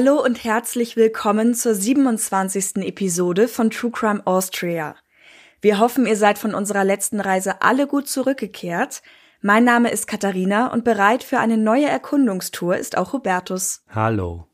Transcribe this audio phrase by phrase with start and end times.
[0.00, 2.76] Hallo und herzlich willkommen zur 27.
[2.86, 4.94] Episode von True Crime Austria.
[5.60, 9.02] Wir hoffen, ihr seid von unserer letzten Reise alle gut zurückgekehrt.
[9.40, 13.82] Mein Name ist Katharina und bereit für eine neue Erkundungstour ist auch Hubertus.
[13.88, 14.46] Hallo.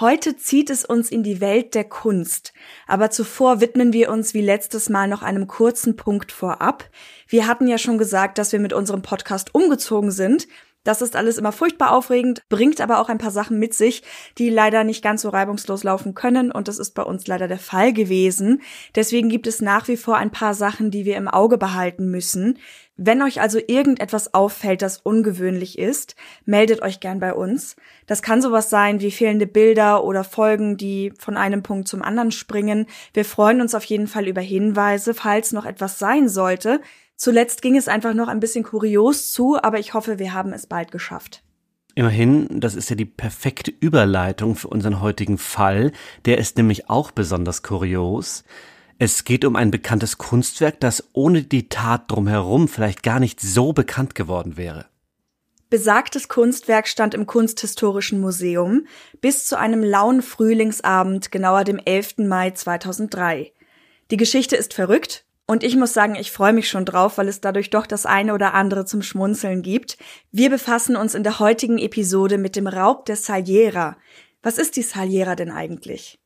[0.00, 2.52] Heute zieht es uns in die Welt der Kunst,
[2.88, 6.90] aber zuvor widmen wir uns wie letztes Mal noch einem kurzen Punkt vorab.
[7.28, 10.48] Wir hatten ja schon gesagt, dass wir mit unserem Podcast umgezogen sind
[10.84, 14.02] das ist alles immer furchtbar aufregend, bringt aber auch ein paar Sachen mit sich,
[14.38, 17.58] die leider nicht ganz so reibungslos laufen können und das ist bei uns leider der
[17.58, 18.62] Fall gewesen.
[18.94, 22.58] Deswegen gibt es nach wie vor ein paar Sachen, die wir im Auge behalten müssen.
[22.96, 27.74] Wenn euch also irgendetwas auffällt, das ungewöhnlich ist, meldet euch gern bei uns.
[28.06, 32.32] Das kann sowas sein wie fehlende Bilder oder Folgen, die von einem Punkt zum anderen
[32.32, 32.86] springen.
[33.14, 36.80] Wir freuen uns auf jeden Fall über Hinweise, falls noch etwas sein sollte.
[37.22, 40.66] Zuletzt ging es einfach noch ein bisschen kurios zu, aber ich hoffe, wir haben es
[40.66, 41.44] bald geschafft.
[41.94, 45.92] Immerhin, das ist ja die perfekte Überleitung für unseren heutigen Fall.
[46.24, 48.42] Der ist nämlich auch besonders kurios.
[48.98, 53.72] Es geht um ein bekanntes Kunstwerk, das ohne die Tat drumherum vielleicht gar nicht so
[53.72, 54.86] bekannt geworden wäre.
[55.70, 58.88] Besagtes Kunstwerk stand im Kunsthistorischen Museum
[59.20, 62.18] bis zu einem lauen Frühlingsabend, genauer dem 11.
[62.18, 63.52] Mai 2003.
[64.10, 67.42] Die Geschichte ist verrückt, und ich muss sagen, ich freue mich schon drauf, weil es
[67.42, 69.98] dadurch doch das eine oder andere zum Schmunzeln gibt.
[70.30, 73.98] Wir befassen uns in der heutigen Episode mit dem Raub der Saliera.
[74.42, 76.18] Was ist die Saliera denn eigentlich?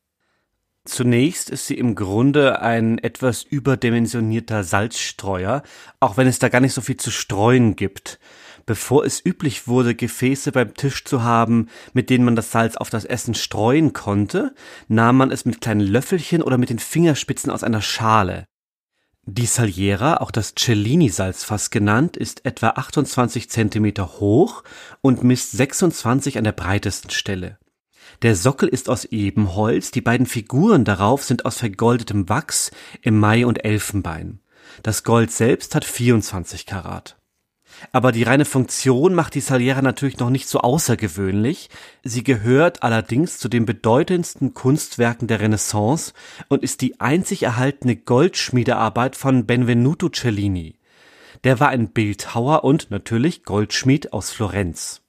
[0.85, 5.61] Zunächst ist sie im Grunde ein etwas überdimensionierter Salzstreuer,
[5.99, 8.19] auch wenn es da gar nicht so viel zu streuen gibt.
[8.65, 12.89] Bevor es üblich wurde, Gefäße beim Tisch zu haben, mit denen man das Salz auf
[12.89, 14.55] das Essen streuen konnte,
[14.87, 18.45] nahm man es mit kleinen Löffelchen oder mit den Fingerspitzen aus einer Schale.
[19.29, 24.63] Die Saliera, auch das Cellini-Salzfass genannt, ist etwa 28 Zentimeter hoch
[25.01, 27.57] und misst 26 an der breitesten Stelle.
[28.21, 32.71] Der Sockel ist aus Ebenholz, die beiden Figuren darauf sind aus vergoldetem Wachs,
[33.03, 34.39] Email und Elfenbein.
[34.81, 37.17] Das Gold selbst hat 24 Karat.
[37.91, 41.69] Aber die reine Funktion macht die Saliera natürlich noch nicht so außergewöhnlich.
[42.03, 46.13] Sie gehört allerdings zu den bedeutendsten Kunstwerken der Renaissance
[46.47, 50.75] und ist die einzig erhaltene Goldschmiedearbeit von Benvenuto Cellini.
[51.43, 55.01] Der war ein Bildhauer und natürlich Goldschmied aus Florenz.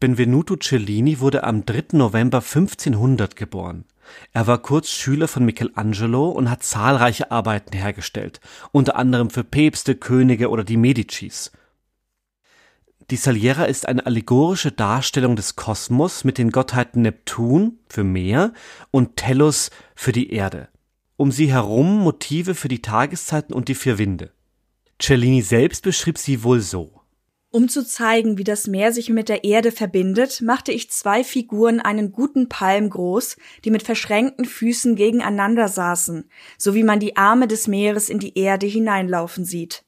[0.00, 1.96] Benvenuto Cellini wurde am 3.
[1.96, 3.84] November 1500 geboren.
[4.32, 9.94] Er war kurz Schüler von Michelangelo und hat zahlreiche Arbeiten hergestellt, unter anderem für Päpste,
[9.94, 11.52] Könige oder die Medicis.
[13.10, 18.54] Die Saliera ist eine allegorische Darstellung des Kosmos mit den Gottheiten Neptun für Meer
[18.90, 20.68] und Tellus für die Erde.
[21.16, 24.32] Um sie herum Motive für die Tageszeiten und die vier Winde.
[24.98, 27.00] Cellini selbst beschrieb sie wohl so.
[27.50, 31.80] Um zu zeigen, wie das Meer sich mit der Erde verbindet, machte ich zwei Figuren
[31.80, 36.28] einen guten Palm groß, die mit verschränkten Füßen gegeneinander saßen,
[36.58, 39.83] so wie man die Arme des Meeres in die Erde hineinlaufen sieht.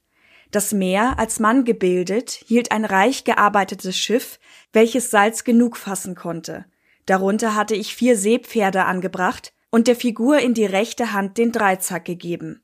[0.51, 4.39] Das Meer, als Mann gebildet, hielt ein reich gearbeitetes Schiff,
[4.73, 6.67] welches Salz genug fassen konnte.
[7.07, 12.05] Darunter hatte ich vier Seepferde angebracht und der Figur in die rechte Hand den Dreizack
[12.05, 12.63] gegeben.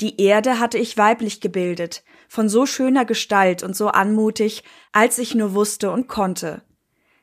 [0.00, 4.62] Die Erde hatte ich weiblich gebildet, von so schöner Gestalt und so anmutig,
[4.92, 6.62] als ich nur wusste und konnte.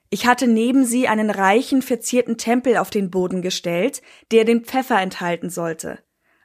[0.10, 4.02] Ich hatte neben sie einen reichen, verzierten Tempel auf den Boden gestellt,
[4.32, 6.00] der den Pfeffer enthalten sollte.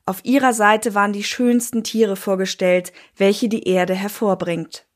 [0.08, 4.86] Auf ihrer Seite waren die schönsten Tiere vorgestellt, welche die Erde hervorbringt.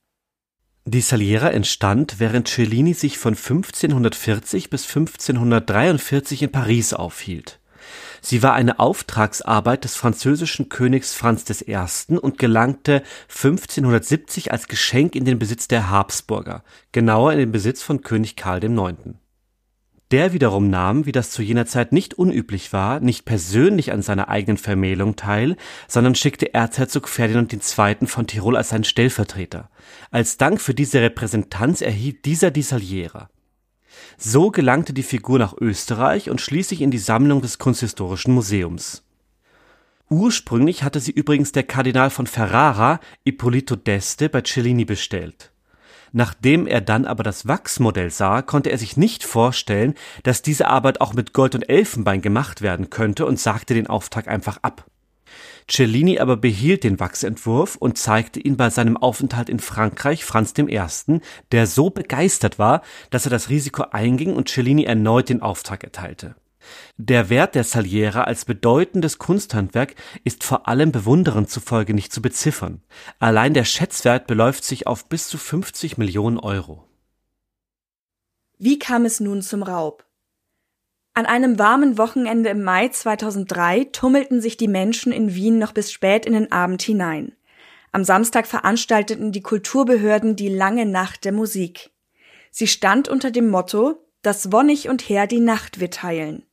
[0.86, 7.60] Die Saliera entstand, während Cellini sich von 1540 bis 1543 in Paris aufhielt.
[8.22, 12.16] Sie war eine Auftragsarbeit des französischen Königs Franz I.
[12.16, 18.00] und gelangte 1570 als Geschenk in den Besitz der Habsburger, genauer in den Besitz von
[18.00, 19.18] König Karl IX.
[20.12, 24.28] Der wiederum nahm, wie das zu jener Zeit nicht unüblich war, nicht persönlich an seiner
[24.28, 25.56] eigenen Vermählung teil,
[25.88, 28.06] sondern schickte Erzherzog Ferdinand II.
[28.06, 29.70] von Tirol als seinen Stellvertreter.
[30.10, 33.30] Als Dank für diese Repräsentanz erhielt dieser die Saliera.
[34.18, 39.04] So gelangte die Figur nach Österreich und schließlich in die Sammlung des Kunsthistorischen Museums.
[40.10, 45.51] Ursprünglich hatte sie übrigens der Kardinal von Ferrara, Ippolito d'Este, bei Cellini bestellt
[46.12, 51.00] Nachdem er dann aber das Wachsmodell sah, konnte er sich nicht vorstellen, dass diese Arbeit
[51.00, 54.84] auch mit Gold und Elfenbein gemacht werden könnte und sagte den Auftrag einfach ab.
[55.68, 61.20] Cellini aber behielt den Wachsentwurf und zeigte ihn bei seinem Aufenthalt in Frankreich Franz I.,
[61.50, 66.34] der so begeistert war, dass er das Risiko einging und Cellini erneut den Auftrag erteilte.
[66.96, 69.94] Der Wert der Saliera als bedeutendes Kunsthandwerk
[70.24, 72.82] ist vor allem Bewunderern zufolge nicht zu beziffern.
[73.18, 76.86] Allein der Schätzwert beläuft sich auf bis zu 50 Millionen Euro.
[78.58, 80.04] Wie kam es nun zum Raub?
[81.14, 85.92] An einem warmen Wochenende im Mai 2003 tummelten sich die Menschen in Wien noch bis
[85.92, 87.32] spät in den Abend hinein.
[87.90, 91.90] Am Samstag veranstalteten die Kulturbehörden die lange Nacht der Musik.
[92.50, 96.46] Sie stand unter dem Motto, dass Wonnig und Herr die Nacht wir teilen.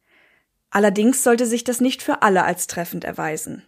[0.72, 3.64] Allerdings sollte sich das nicht für alle als treffend erweisen.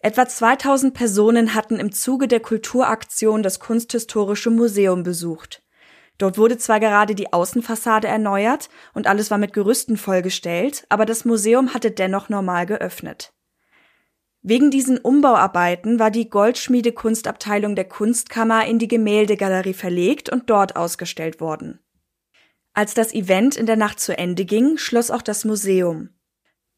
[0.00, 5.62] Etwa 2000 Personen hatten im Zuge der Kulturaktion das Kunsthistorische Museum besucht.
[6.18, 11.24] Dort wurde zwar gerade die Außenfassade erneuert und alles war mit Gerüsten vollgestellt, aber das
[11.24, 13.32] Museum hatte dennoch normal geöffnet.
[14.42, 21.40] Wegen diesen Umbauarbeiten war die Goldschmiedekunstabteilung der Kunstkammer in die Gemäldegalerie verlegt und dort ausgestellt
[21.40, 21.78] worden.
[22.74, 26.10] Als das Event in der Nacht zu Ende ging, schloss auch das Museum.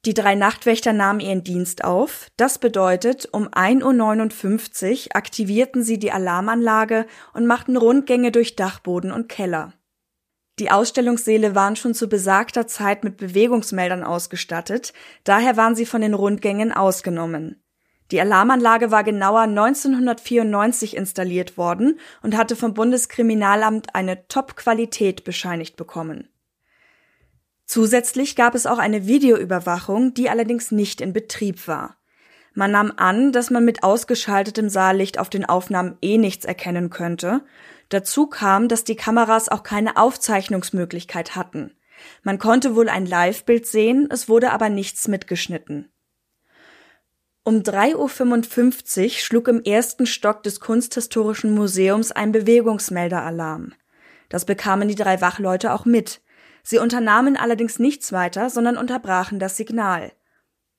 [0.04, 2.28] Die drei Nachtwächter nahmen ihren Dienst auf.
[2.36, 9.28] Das bedeutet, um 1.59 Uhr aktivierten sie die Alarmanlage und machten Rundgänge durch Dachboden und
[9.28, 9.72] Keller.
[10.58, 14.92] Die Ausstellungssäle waren schon zu besagter Zeit mit Bewegungsmeldern ausgestattet,
[15.24, 17.63] daher waren sie von den Rundgängen ausgenommen.
[18.10, 26.28] Die Alarmanlage war genauer 1994 installiert worden und hatte vom Bundeskriminalamt eine Top-Qualität bescheinigt bekommen.
[27.66, 31.96] Zusätzlich gab es auch eine Videoüberwachung, die allerdings nicht in Betrieb war.
[32.52, 37.42] Man nahm an, dass man mit ausgeschaltetem Saallicht auf den Aufnahmen eh nichts erkennen könnte.
[37.88, 41.72] Dazu kam, dass die Kameras auch keine Aufzeichnungsmöglichkeit hatten.
[42.22, 45.90] Man konnte wohl ein Live-Bild sehen, es wurde aber nichts mitgeschnitten.
[47.46, 53.74] Um 3.55 Uhr schlug im ersten Stock des Kunsthistorischen Museums ein Bewegungsmelderalarm.
[54.30, 56.22] Das bekamen die drei Wachleute auch mit.
[56.62, 60.12] Sie unternahmen allerdings nichts weiter, sondern unterbrachen das Signal.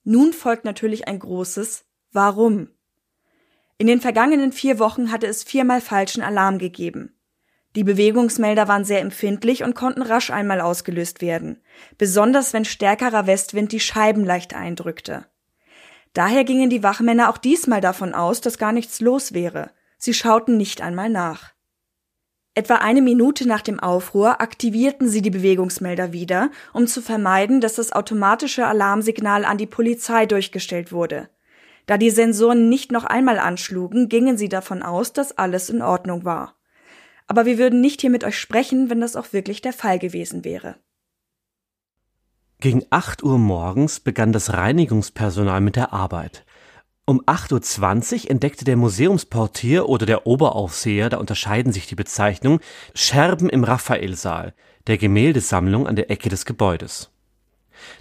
[0.04, 2.70] Nun folgt natürlich ein großes Warum.
[3.78, 7.16] In den vergangenen vier Wochen hatte es viermal falschen Alarm gegeben.
[7.76, 11.62] Die Bewegungsmelder waren sehr empfindlich und konnten rasch einmal ausgelöst werden,
[12.00, 15.28] besonders wenn stärkerer Westwind die Scheiben leicht eindrückte.
[16.16, 19.70] Daher gingen die Wachmänner auch diesmal davon aus, dass gar nichts los wäre.
[19.98, 21.52] Sie schauten nicht einmal nach.
[22.54, 27.76] Etwa eine Minute nach dem Aufruhr aktivierten sie die Bewegungsmelder wieder, um zu vermeiden, dass
[27.76, 31.30] das automatische Alarmsignal an die Polizei durchgestellt wurde.
[31.86, 36.24] Da die Sensoren nicht noch einmal anschlugen, gingen sie davon aus, dass alles in Ordnung
[36.24, 36.56] war.
[37.28, 40.46] Aber wir würden nicht hier mit euch sprechen, wenn das auch wirklich der Fall gewesen
[40.46, 40.78] wäre.
[42.60, 46.46] Gegen 8 Uhr morgens begann das Reinigungspersonal mit der Arbeit.
[47.06, 52.60] Um 8.20 Uhr entdeckte der Museumsportier oder der Oberaufseher, da unterscheiden sich die Bezeichnungen,
[52.96, 54.56] Scherben im Raphaelsaal,
[54.88, 57.12] der Gemäldesammlung an der Ecke des Gebäudes.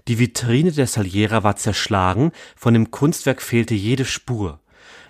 [0.09, 4.61] Die Vitrine der Saliera war zerschlagen, von dem Kunstwerk fehlte jede Spur.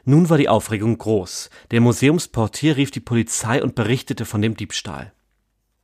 [0.05, 1.50] Nun war die Aufregung groß.
[1.70, 5.12] Der Museumsportier rief die Polizei und berichtete von dem Diebstahl.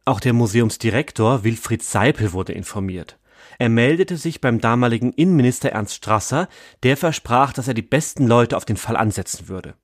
[0.05, 3.20] Auch der Museumsdirektor Wilfried Seipel wurde informiert.
[3.61, 6.49] Er meldete sich beim damaligen Innenminister Ernst Strasser,
[6.83, 9.75] der versprach, dass er die besten Leute auf den Fall ansetzen würde.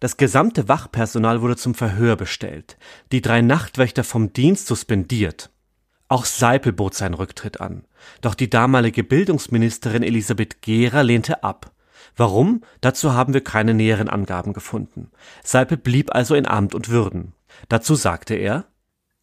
[0.00, 2.76] Das gesamte Wachpersonal wurde zum Verhör bestellt,
[3.12, 5.50] die drei Nachtwächter vom Dienst suspendiert.
[6.08, 7.84] Auch Seipel bot seinen Rücktritt an.
[8.20, 11.70] Doch die damalige Bildungsministerin Elisabeth Gehrer lehnte ab.
[12.16, 12.64] Warum?
[12.80, 15.12] Dazu haben wir keine näheren Angaben gefunden.
[15.44, 17.32] Seipel blieb also in Amt und Würden.
[17.68, 18.64] Dazu sagte er,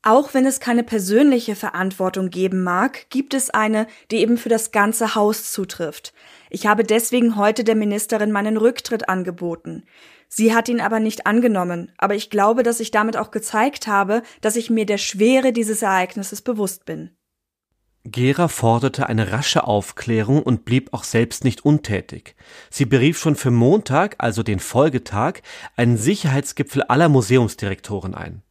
[0.01, 4.71] auch wenn es keine persönliche Verantwortung geben mag, gibt es eine, die eben für das
[4.71, 6.13] ganze Haus zutrifft.
[6.49, 9.83] Ich habe deswegen heute der Ministerin meinen Rücktritt angeboten.
[10.29, 14.21] Sie hat ihn aber nicht angenommen, aber ich glaube, dass ich damit auch gezeigt habe,
[14.41, 17.09] dass ich mir der Schwere dieses Ereignisses bewusst bin.
[18.05, 22.35] Gera forderte eine rasche Aufklärung und blieb auch selbst nicht untätig.
[22.69, 25.41] Sie berief schon für Montag, also den Folgetag,
[25.75, 28.41] einen Sicherheitsgipfel aller Museumsdirektoren ein.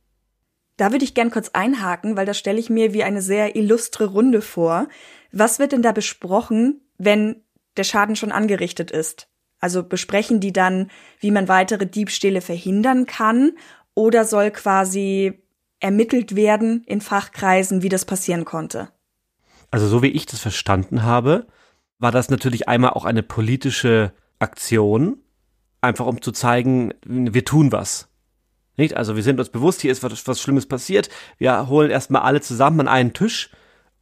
[0.78, 4.06] Da würde ich gern kurz einhaken, weil das stelle ich mir wie eine sehr illustre
[4.06, 4.88] Runde vor.
[5.32, 7.42] Was wird denn da besprochen, wenn
[7.76, 9.28] der Schaden schon angerichtet ist?
[9.58, 13.52] Also besprechen die dann, wie man weitere Diebstähle verhindern kann
[13.94, 15.42] oder soll quasi
[15.80, 18.88] ermittelt werden in Fachkreisen, wie das passieren konnte?
[19.72, 21.48] Also so wie ich das verstanden habe,
[21.98, 25.18] war das natürlich einmal auch eine politische Aktion,
[25.80, 28.08] einfach um zu zeigen, wir tun was.
[28.78, 28.96] Nicht?
[28.96, 31.10] Also wir sind uns bewusst, hier ist was, was Schlimmes passiert.
[31.36, 33.50] Wir holen erstmal alle zusammen an einen Tisch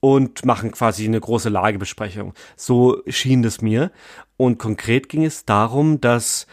[0.00, 2.34] und machen quasi eine große Lagebesprechung.
[2.54, 3.90] So schien es mir.
[4.36, 6.46] Und konkret ging es darum, dass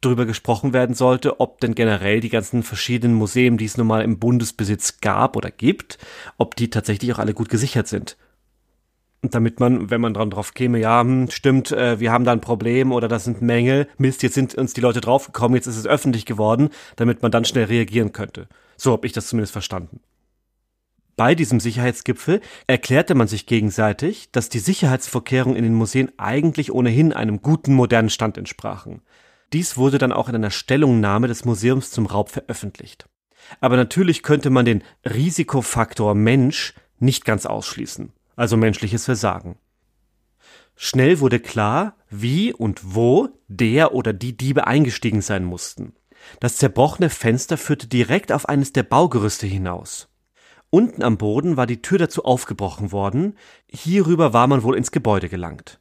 [0.00, 4.02] darüber gesprochen werden sollte, ob denn generell die ganzen verschiedenen Museen, die es nun mal
[4.02, 5.98] im Bundesbesitz gab oder gibt,
[6.38, 8.16] ob die tatsächlich auch alle gut gesichert sind.
[9.22, 12.40] Damit man, wenn man dran drauf käme, ja, hm, stimmt, äh, wir haben da ein
[12.40, 15.86] Problem oder das sind Mängel, Mist, jetzt sind uns die Leute draufgekommen, jetzt ist es
[15.86, 18.48] öffentlich geworden, damit man dann schnell reagieren könnte.
[18.76, 20.00] So habe ich das zumindest verstanden.
[21.16, 27.12] Bei diesem Sicherheitsgipfel erklärte man sich gegenseitig, dass die Sicherheitsvorkehrungen in den Museen eigentlich ohnehin
[27.12, 29.02] einem guten modernen Stand entsprachen.
[29.52, 33.06] Dies wurde dann auch in einer Stellungnahme des Museums zum Raub veröffentlicht.
[33.60, 39.56] Aber natürlich könnte man den Risikofaktor Mensch nicht ganz ausschließen, also menschliches Versagen.
[40.74, 45.92] Schnell wurde klar, wie und wo der oder die Diebe eingestiegen sein mussten.
[46.40, 50.08] Das zerbrochene Fenster führte direkt auf eines der Baugerüste hinaus.
[50.70, 53.36] Unten am Boden war die Tür dazu aufgebrochen worden,
[53.68, 55.78] hierüber war man wohl ins Gebäude gelangt.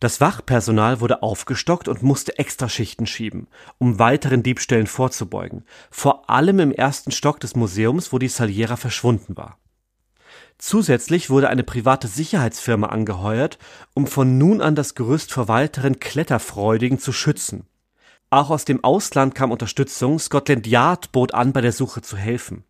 [0.00, 6.72] Das Wachpersonal wurde aufgestockt und musste Extraschichten schieben, um weiteren Diebstählen vorzubeugen, vor allem im
[6.72, 9.58] ersten Stock des Museums, wo die Saliera verschwunden war.
[10.58, 13.58] Zusätzlich wurde eine private Sicherheitsfirma angeheuert,
[13.94, 17.64] um von nun an das Gerüst vor weiteren Kletterfreudigen zu schützen.
[18.30, 22.64] Auch aus dem Ausland kam Unterstützung, Scotland Yard bot an, bei der Suche zu helfen.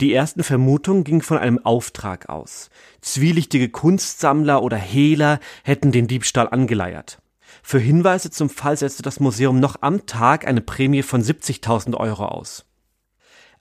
[0.00, 2.68] Die ersten Vermutungen gingen von einem Auftrag aus.
[3.00, 7.22] Zwielichtige Kunstsammler oder Hehler hätten den Diebstahl angeleiert.
[7.62, 12.26] Für Hinweise zum Fall setzte das Museum noch am Tag eine Prämie von 70.000 Euro
[12.26, 12.67] aus.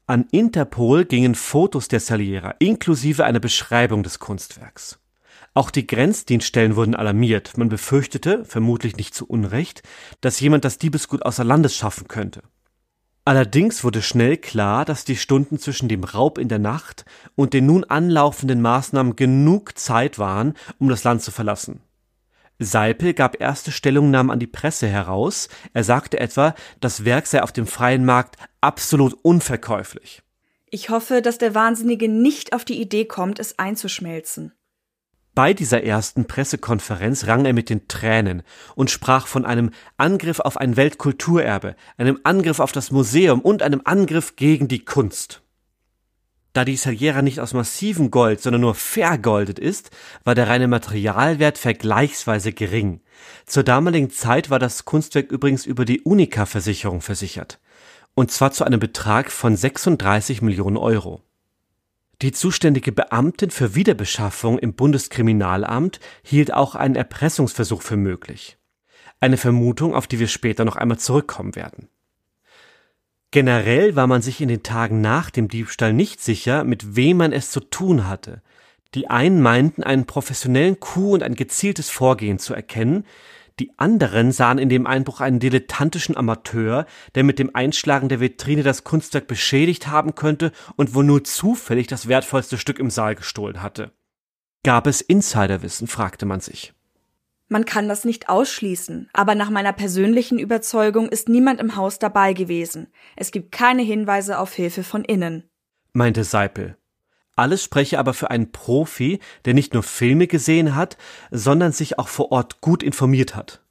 [0.10, 5.00] An Interpol gingen Fotos der Saliera inklusive einer Beschreibung des Kunstwerks.
[5.54, 7.58] Auch die Grenzdienststellen wurden alarmiert.
[7.58, 9.84] Man befürchtete, vermutlich nicht zu Unrecht,
[10.22, 12.42] dass jemand das Diebesgut außer Landes schaffen könnte.
[13.26, 17.04] Allerdings wurde schnell klar, dass die Stunden zwischen dem Raub in der Nacht
[17.36, 21.82] und den nun anlaufenden Maßnahmen genug Zeit waren, um das Land zu verlassen.
[22.60, 25.48] Seipel gab erste Stellungnahmen an die Presse heraus.
[25.74, 30.24] Er sagte etwa, das Werk sei auf dem freien Markt absolut unverkäuflich.
[30.70, 34.54] Ich hoffe, dass der Wahnsinnige nicht auf die Idee kommt, es einzuschmelzen.
[35.34, 38.42] Bei dieser ersten Pressekonferenz rang er mit den Tränen
[38.74, 43.82] und sprach von einem Angriff auf ein Weltkulturerbe, einem Angriff auf das Museum und einem
[43.86, 45.44] Angriff gegen die Kunst.
[46.58, 49.92] Da die Saliera nicht aus massivem Gold, sondern nur vergoldet ist,
[50.24, 53.02] war der reine Materialwert vergleichsweise gering.
[53.46, 57.60] Zur damaligen Zeit war das Kunstwerk übrigens über die Unica-Versicherung versichert.
[58.16, 61.22] Und zwar zu einem Betrag von 36 Millionen Euro.
[62.24, 68.58] Die zuständige Beamtin für Wiederbeschaffung im Bundeskriminalamt hielt auch einen Erpressungsversuch für möglich.
[69.20, 71.88] Eine Vermutung, auf die wir später noch einmal zurückkommen werden.
[73.32, 77.34] Generell war man sich in den Tagen nach dem Diebstahl nicht sicher, mit wem man
[77.34, 78.42] es zu tun hatte.
[78.96, 83.06] Die einen meinten, einen professionellen Coup und ein gezieltes Vorgehen zu erkennen,
[83.60, 88.62] die anderen sahen in dem Einbruch einen dilettantischen Amateur, der mit dem Einschlagen der Vitrine
[88.62, 93.64] das Kunstwerk beschädigt haben könnte und wohl nur zufällig das wertvollste Stück im Saal gestohlen
[93.64, 93.92] hatte.
[94.64, 96.74] Gab es Insiderwissen, fragte man sich.
[97.50, 102.34] Man kann das nicht ausschließen, aber nach meiner persönlichen Überzeugung ist niemand im Haus dabei
[102.34, 102.88] gewesen.
[103.16, 105.50] Es gibt keine Hinweise auf Hilfe von innen,
[105.94, 106.78] meinte Seipel.
[107.36, 110.98] Alles spreche aber für einen Profi, der nicht nur Filme gesehen hat,
[111.30, 113.62] sondern sich auch vor Ort gut informiert hat.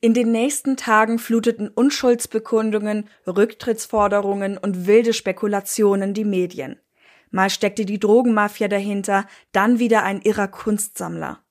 [0.00, 6.80] In den nächsten Tagen fluteten Unschuldsbekundungen, Rücktrittsforderungen und wilde Spekulationen die Medien.
[7.30, 11.42] Mal steckte die Drogenmafia dahinter, dann wieder ein irrer Kunstsammler.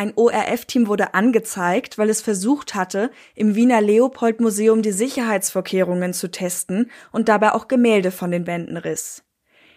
[0.00, 6.90] Ein ORF-Team wurde angezeigt, weil es versucht hatte, im Wiener Leopold-Museum die Sicherheitsvorkehrungen zu testen
[7.12, 9.24] und dabei auch Gemälde von den Wänden riss.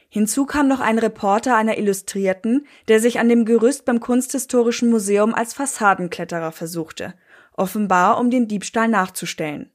[0.07, 5.35] Hinzu kam noch ein Reporter einer Illustrierten, der sich an dem Gerüst beim Kunsthistorischen Museum
[5.35, 7.15] als Fassadenkletterer versuchte,
[7.57, 9.71] offenbar um den Diebstahl nachzustellen.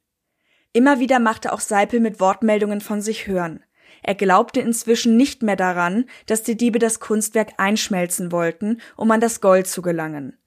[0.72, 3.62] Immer wieder machte auch Seipel mit Wortmeldungen von sich hören.
[4.02, 9.20] Er glaubte inzwischen nicht mehr daran, dass die Diebe das Kunstwerk einschmelzen wollten, um an
[9.20, 10.38] das Gold zu gelangen.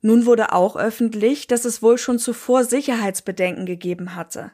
[0.00, 4.52] Nun wurde auch öffentlich, dass es wohl schon zuvor Sicherheitsbedenken gegeben hatte.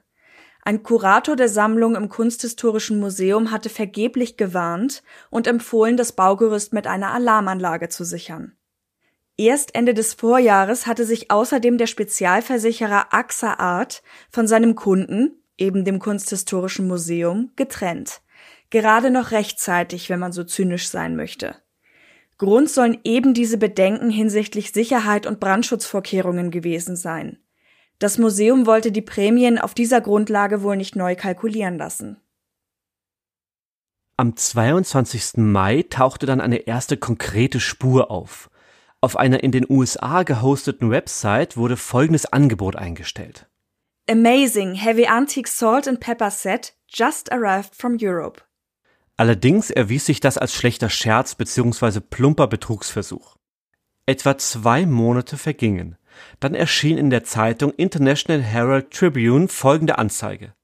[0.63, 6.87] Ein Kurator der Sammlung im Kunsthistorischen Museum hatte vergeblich gewarnt und empfohlen, das Baugerüst mit
[6.87, 8.53] einer Alarmanlage zu sichern.
[9.37, 15.85] Erst Ende des Vorjahres hatte sich außerdem der Spezialversicherer AXA Art von seinem Kunden, eben
[15.85, 18.23] dem Kunsthistorischen Museum, getrennt.
[18.71, 21.57] Gerade noch rechtzeitig, wenn man so zynisch sein möchte.
[22.39, 27.39] Grund sollen eben diese Bedenken hinsichtlich Sicherheit und Brandschutzvorkehrungen gewesen sein.
[27.99, 32.17] Das Museum wollte die Prämien auf dieser Grundlage wohl nicht neu kalkulieren lassen.
[34.17, 35.37] Am 22.
[35.37, 38.49] Mai tauchte dann eine erste konkrete Spur auf.
[39.03, 43.50] Auf einer in den USA gehosteten Website wurde folgendes Angebot eingestellt.
[44.09, 48.43] Amazing Heavy Antique Salt and Pepper Set just arrived from Europe.
[49.17, 52.01] Allerdings erwies sich das als schlechter Scherz bzw.
[52.01, 53.37] plumper Betrugsversuch.
[54.07, 55.97] Etwa zwei Monate vergingen.
[56.41, 60.55] Dann erschien in der Zeitung International Herald Tribune folgende Anzeige.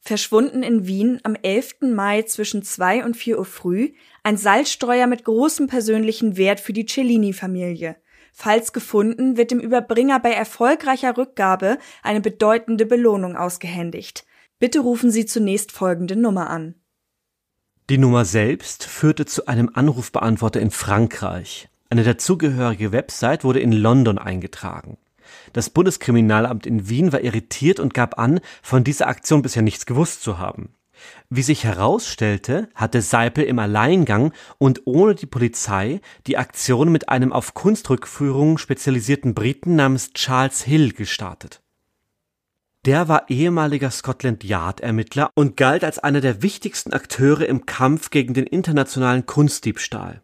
[0.00, 1.76] Verschwunden in Wien am 11.
[1.94, 3.92] Mai zwischen 2 und 4 Uhr früh
[4.24, 7.96] ein Salzstreuer mit großem persönlichen Wert für die Cellini-Familie.
[8.32, 14.24] Falls gefunden, wird dem Überbringer bei erfolgreicher Rückgabe eine bedeutende Belohnung ausgehändigt.
[14.58, 16.74] Bitte rufen Sie zunächst folgende Nummer an.
[17.90, 21.68] Die Nummer selbst führte zu einem Anrufbeantworter in Frankreich.
[21.90, 24.96] Eine dazugehörige Website wurde in London eingetragen.
[25.52, 30.22] Das Bundeskriminalamt in Wien war irritiert und gab an, von dieser Aktion bisher nichts gewusst
[30.22, 30.74] zu haben.
[31.34, 37.32] Wie sich herausstellte, hatte Seipel im Alleingang und ohne die Polizei die Aktion mit einem
[37.32, 41.62] auf Kunstrückführungen spezialisierten Briten namens Charles Hill gestartet.
[42.84, 48.10] Der war ehemaliger Scotland Yard Ermittler und galt als einer der wichtigsten Akteure im Kampf
[48.10, 50.20] gegen den internationalen Kunstdiebstahl.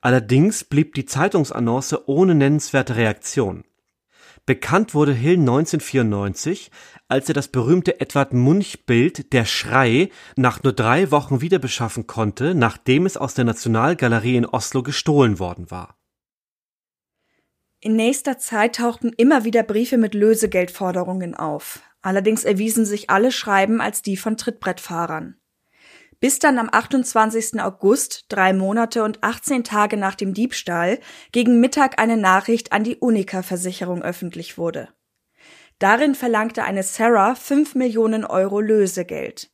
[0.00, 3.64] Allerdings blieb die Zeitungsannonce ohne nennenswerte Reaktion.
[4.44, 6.72] Bekannt wurde Hill 1994,
[7.06, 13.06] als er das berühmte Edward Munch-Bild Der Schrei nach nur drei Wochen wiederbeschaffen konnte, nachdem
[13.06, 15.96] es aus der Nationalgalerie in Oslo gestohlen worden war.
[17.78, 21.80] In nächster Zeit tauchten immer wieder Briefe mit Lösegeldforderungen auf.
[22.00, 25.36] Allerdings erwiesen sich alle Schreiben als die von Trittbrettfahrern
[26.22, 27.60] bis dann am 28.
[27.60, 31.00] August, drei Monate und 18 Tage nach dem Diebstahl,
[31.32, 34.88] gegen Mittag eine Nachricht an die Unica-Versicherung öffentlich wurde.
[35.80, 39.50] Darin verlangte eine Sarah 5 Millionen Euro Lösegeld.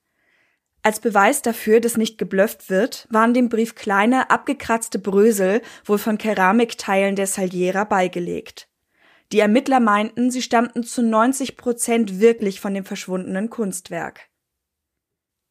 [0.83, 6.19] Als Beweis dafür, dass nicht geblufft wird, waren dem Brief kleine, abgekratzte Brösel, wohl von
[6.19, 8.69] Keramikteilen der Saliera, beigelegt.
[9.33, 14.29] Die Ermittler meinten, sie stammten zu 90 Prozent wirklich von dem verschwundenen Kunstwerk.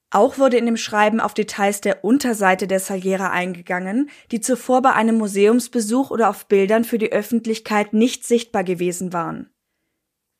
[0.10, 4.94] Auch wurde in dem Schreiben auf Details der Unterseite der Saliera eingegangen, die zuvor bei
[4.94, 9.50] einem Museumsbesuch oder auf Bildern für die Öffentlichkeit nicht sichtbar gewesen waren.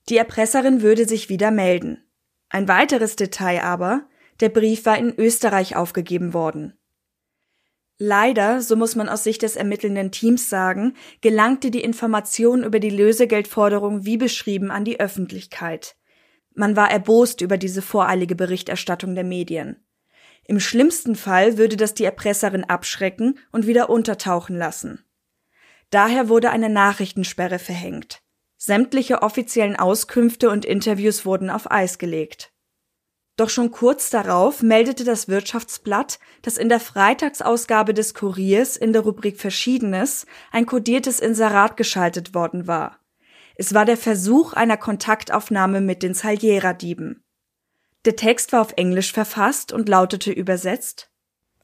[0.08, 2.02] Die Erpresserin würde sich wieder melden.
[2.50, 4.08] Ein weiteres Detail aber,
[4.40, 6.78] der Brief war in Österreich aufgegeben worden.
[8.00, 12.92] Leider, so muss man aus Sicht des ermittelnden Teams sagen, gelangte die Information über die
[12.92, 15.97] Lösegeldforderung wie beschrieben an die Öffentlichkeit.
[16.60, 19.76] Man war erbost über diese voreilige Berichterstattung der Medien.
[20.44, 25.06] Im schlimmsten Fall würde das die Erpresserin abschrecken und wieder untertauchen lassen.
[25.92, 28.24] Daher wurde eine Nachrichtensperre verhängt.
[28.58, 32.52] Sämtliche offiziellen Auskünfte und Interviews wurden auf Eis gelegt.
[33.36, 39.04] Doch schon kurz darauf meldete das Wirtschaftsblatt, dass in der Freitagsausgabe des Kuriers in der
[39.04, 43.00] Rubrik Verschiedenes ein kodiertes Inserat geschaltet worden war.
[43.60, 47.24] Es war der Versuch einer Kontaktaufnahme mit den Saliera-Dieben.
[48.06, 51.10] Der Text war auf Englisch verfasst und lautete übersetzt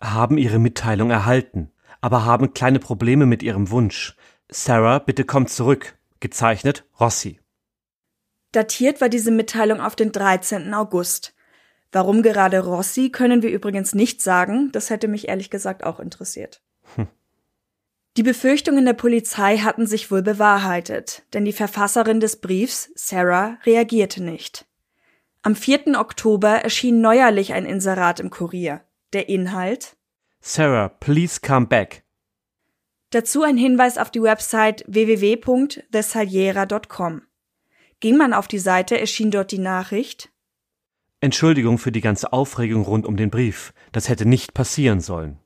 [0.01, 4.15] Haben Ihre Mitteilung erhalten, aber haben kleine Probleme mit Ihrem Wunsch.
[4.49, 5.97] Sarah, bitte komm zurück.
[6.19, 7.39] Gezeichnet Rossi.
[8.53, 10.73] Datiert war diese Mitteilung auf den 13.
[10.73, 11.36] August.
[11.91, 16.63] Warum gerade Rossi, können wir übrigens nicht sagen, das hätte mich ehrlich gesagt auch interessiert.
[16.95, 17.08] Hm.
[18.15, 24.21] Die Befürchtungen der Polizei hatten sich wohl bewahrheitet, denn die Verfasserin des Briefs, Sarah, reagierte
[24.21, 24.67] nicht.
[25.41, 25.99] Am 4.
[25.99, 28.82] Oktober erschien neuerlich ein Inserat im Kurier.
[29.13, 29.97] Der Inhalt
[30.41, 32.04] Sarah, please come back.
[33.10, 37.23] Dazu ein Hinweis auf die Website www.thesaliera.com.
[37.99, 40.34] Ging man auf die Seite, erschien dort die Nachricht
[41.23, 43.73] Entschuldigung für die ganze Aufregung rund um den Brief.
[43.93, 45.39] Das hätte nicht passieren sollen.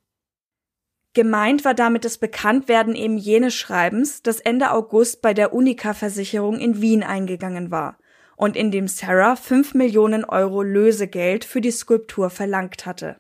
[1.18, 6.80] Gemeint war damit das Bekanntwerden eben jenes Schreibens, das Ende August bei der Unica-Versicherung in
[6.80, 7.98] Wien eingegangen war
[8.36, 13.20] und in dem Sarah 5 Millionen Euro Lösegeld für die Skulptur verlangt hatte.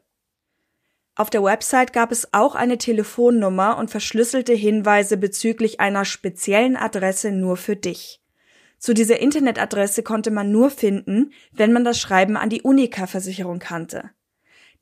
[1.16, 7.32] Auf der Website gab es auch eine Telefonnummer und verschlüsselte Hinweise bezüglich einer speziellen Adresse
[7.32, 8.22] nur für dich.
[8.78, 14.12] Zu dieser Internetadresse konnte man nur finden, wenn man das Schreiben an die Unica-Versicherung kannte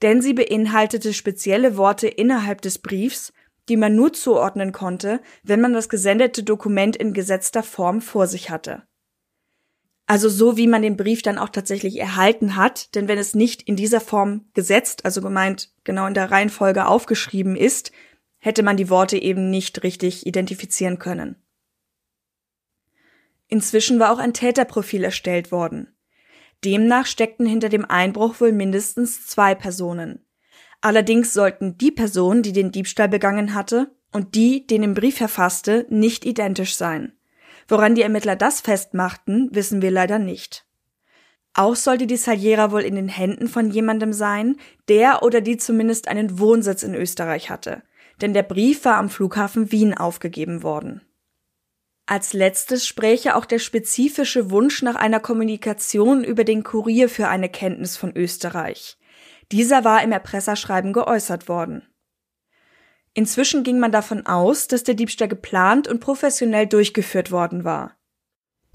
[0.02, 3.34] denn sie beinhaltete spezielle Worte innerhalb des Briefs,
[3.70, 8.50] die man nur zuordnen konnte, wenn man das gesendete Dokument in gesetzter Form vor sich
[8.50, 8.84] hatte.
[10.08, 13.64] Also so wie man den Brief dann auch tatsächlich erhalten hat, denn wenn es nicht
[13.64, 17.92] in dieser Form gesetzt, also gemeint genau in der Reihenfolge aufgeschrieben ist,
[18.38, 21.38] hätte man die Worte eben nicht richtig identifizieren können.
[23.48, 25.95] Inzwischen war auch ein Täterprofil erstellt worden.
[26.66, 30.26] Demnach steckten hinter dem Einbruch wohl mindestens zwei Personen.
[30.82, 35.86] Allerdings sollten die Person, die den Diebstahl begangen hatte, und die, den im Brief verfasste,
[35.90, 37.14] nicht identisch sein.
[37.68, 40.66] Woran die Ermittler das festmachten, wissen wir leider nicht.
[41.54, 44.58] Auch sollte die Saliera wohl in den Händen von jemandem sein,
[44.90, 47.84] der oder die zumindest einen Wohnsitz in Österreich hatte,
[48.22, 51.02] denn der Brief war am Flughafen Wien aufgegeben worden.
[52.08, 57.50] Als letztes spräche auch der spezifische Wunsch nach einer Kommunikation über den Kurier für eine
[57.50, 58.98] Kenntnis von Österreich.
[59.52, 61.88] Dieser war im Erpresserschreiben geäußert worden.
[63.16, 67.98] Inzwischen ging man davon aus, dass der Diebstahl geplant und professionell durchgeführt worden war.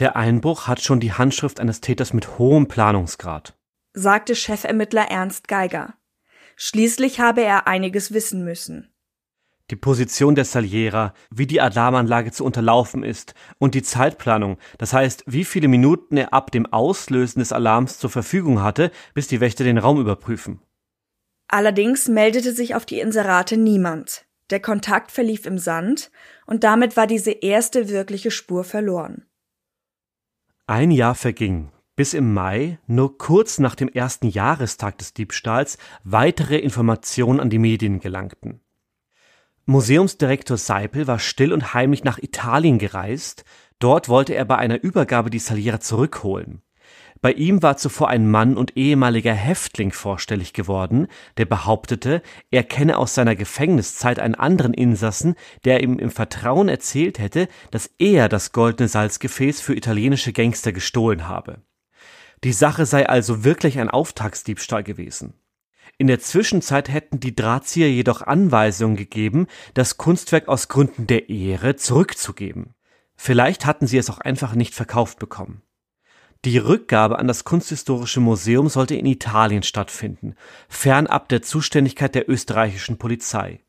[0.01, 3.57] Der Einbruch hat schon die Handschrift eines Täters mit hohem Planungsgrad,
[3.93, 5.95] sagte Chefermittler Ernst Geiger.
[6.57, 8.91] Schließlich habe er einiges wissen müssen
[9.71, 15.25] die Position der Saliera, wie die Alarmanlage zu unterlaufen ist und die Zeitplanung, das heißt,
[15.27, 19.65] wie viele Minuten er ab dem Auslösen des Alarms zur Verfügung hatte, bis die Wächter
[19.65, 20.61] den Raum überprüfen.
[21.49, 24.25] Allerdings meldete sich auf die Inserate niemand.
[24.51, 26.11] Der Kontakt verlief im Sand
[26.47, 29.27] und damit war diese erste wirkliche Spur verloren.
[30.67, 36.57] Ein Jahr verging, bis im Mai, nur kurz nach dem ersten Jahrestag des Diebstahls, weitere
[36.57, 38.61] Informationen an die Medien gelangten.
[39.71, 43.45] Museumsdirektor Seipel war still und heimlich nach Italien gereist.
[43.79, 46.63] Dort wollte er bei einer Übergabe die Saliera zurückholen.
[47.21, 51.07] Bei ihm war zuvor ein Mann und ehemaliger Häftling vorstellig geworden,
[51.37, 57.21] der behauptete, er kenne aus seiner Gefängniszeit einen anderen Insassen, der ihm im Vertrauen erzählt
[57.21, 61.63] hätte, dass er das goldene Salzgefäß für italienische Gangster gestohlen habe.
[62.43, 65.35] Die Sache sei also wirklich ein Auftragsdiebstahl gewesen.
[66.01, 71.77] In der Zwischenzeit hätten die Drahtzieher jedoch Anweisungen gegeben, das Kunstwerk aus Gründen der Ehre
[71.77, 72.73] zurückzugeben.
[73.17, 75.61] Vielleicht hatten sie es auch einfach nicht verkauft bekommen.
[76.47, 80.37] Die Rückgabe an das Kunsthistorische Museum sollte in Italien stattfinden,
[80.71, 83.61] fernab der Zuständigkeit der österreichischen Polizei.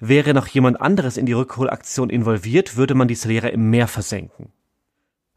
[0.00, 4.52] Wäre noch jemand anderes in die Rückholaktion involviert, würde man die Salera im Meer versenken.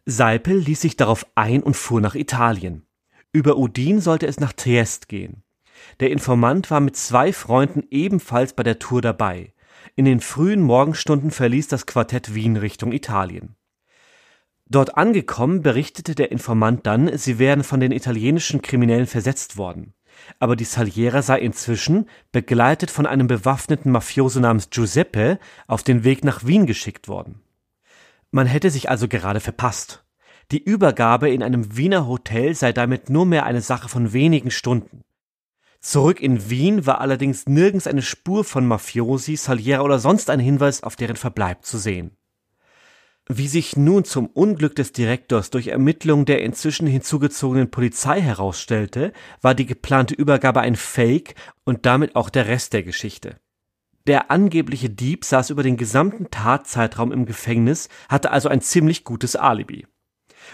[0.06, 2.86] Seipel ließ sich darauf ein und fuhr nach Italien.
[3.32, 5.42] Über Udin sollte es nach Triest gehen.
[6.00, 9.54] Der Informant war mit zwei Freunden ebenfalls bei der Tour dabei.
[9.96, 13.56] In den frühen Morgenstunden verließ das Quartett Wien Richtung Italien.
[14.65, 19.93] Dort angekommen berichtete der Informant dann, sie wären von den italienischen Kriminellen versetzt worden.
[20.39, 26.24] Aber die Saliera sei inzwischen, begleitet von einem bewaffneten Mafioso namens Giuseppe, auf den Weg
[26.24, 27.41] nach Wien geschickt worden.
[28.32, 30.06] Man hätte sich also gerade verpasst.
[30.52, 35.02] Die Übergabe in einem Wiener Hotel sei damit nur mehr eine Sache von wenigen Stunden.
[35.84, 40.82] Zurück in Wien war allerdings nirgends eine Spur von Mafiosi, Saliera oder sonst ein Hinweis
[40.82, 42.15] auf deren Verbleib zu sehen.
[43.28, 49.56] Wie sich nun zum Unglück des Direktors durch Ermittlungen der inzwischen hinzugezogenen Polizei herausstellte, war
[49.56, 53.41] die geplante Übergabe ein Fake und damit auch der Rest der Geschichte.
[54.08, 59.36] Der angebliche Dieb saß über den gesamten Tatzeitraum im Gefängnis, hatte also ein ziemlich gutes
[59.36, 59.86] Alibi.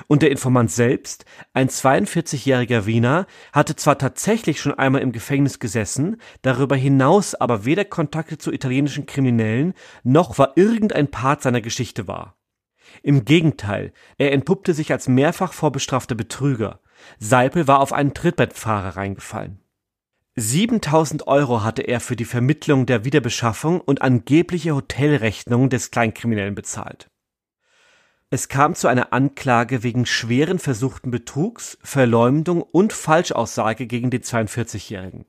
[0.07, 6.17] Und der Informant selbst, ein 42-jähriger Wiener, hatte zwar tatsächlich schon einmal im Gefängnis gesessen,
[6.41, 12.38] darüber hinaus aber weder Kontakte zu italienischen Kriminellen, noch war irgendein Part seiner Geschichte wahr.
[13.03, 16.79] Im Gegenteil, er entpuppte sich als mehrfach vorbestrafter Betrüger.
[17.19, 19.59] Seipel war auf einen Trittbettfahrer reingefallen.
[20.35, 27.09] 7000 Euro hatte er für die Vermittlung der Wiederbeschaffung und angebliche Hotelrechnungen des Kleinkriminellen bezahlt.
[28.32, 35.26] Es kam zu einer Anklage wegen schweren versuchten Betrugs, Verleumdung und Falschaussage gegen den 42-Jährigen.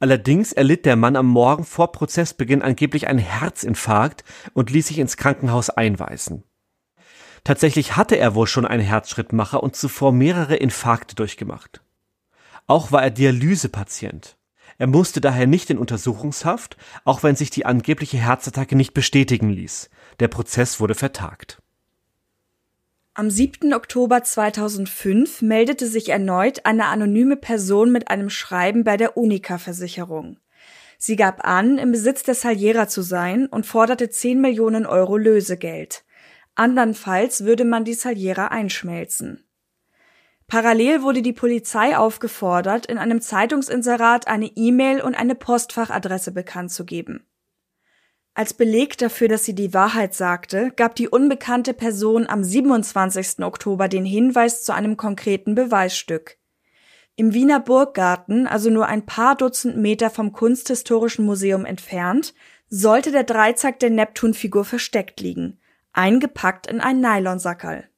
[0.00, 5.16] Allerdings erlitt der Mann am Morgen vor Prozessbeginn angeblich einen Herzinfarkt und ließ sich ins
[5.16, 6.42] Krankenhaus einweisen.
[7.44, 11.82] Tatsächlich hatte er wohl schon einen Herzschrittmacher und zuvor mehrere Infarkte durchgemacht.
[12.66, 14.36] Auch war er Dialysepatient.
[14.76, 19.88] Er musste daher nicht in Untersuchungshaft, auch wenn sich die angebliche Herzattacke nicht bestätigen ließ.
[20.18, 21.62] Der Prozess wurde vertagt.
[23.18, 23.74] Am 7.
[23.74, 30.38] Oktober 2005 meldete sich erneut eine anonyme Person mit einem Schreiben bei der Unica-Versicherung.
[30.98, 36.04] Sie gab an, im Besitz der Saliera zu sein und forderte 10 Millionen Euro Lösegeld.
[36.54, 39.42] Andernfalls würde man die Saliera einschmelzen.
[40.46, 46.84] Parallel wurde die Polizei aufgefordert, in einem Zeitungsinserat eine E-Mail und eine Postfachadresse bekannt zu
[46.84, 47.26] geben.
[48.38, 53.40] Als Beleg dafür, dass sie die Wahrheit sagte, gab die unbekannte Person am 27.
[53.40, 56.38] Oktober den Hinweis zu einem konkreten Beweisstück.
[57.16, 62.32] Im Wiener Burggarten, also nur ein paar Dutzend Meter vom Kunsthistorischen Museum entfernt,
[62.68, 65.58] sollte der Dreizack der Neptunfigur versteckt liegen,
[65.92, 67.88] eingepackt in ein Nylonsackerl.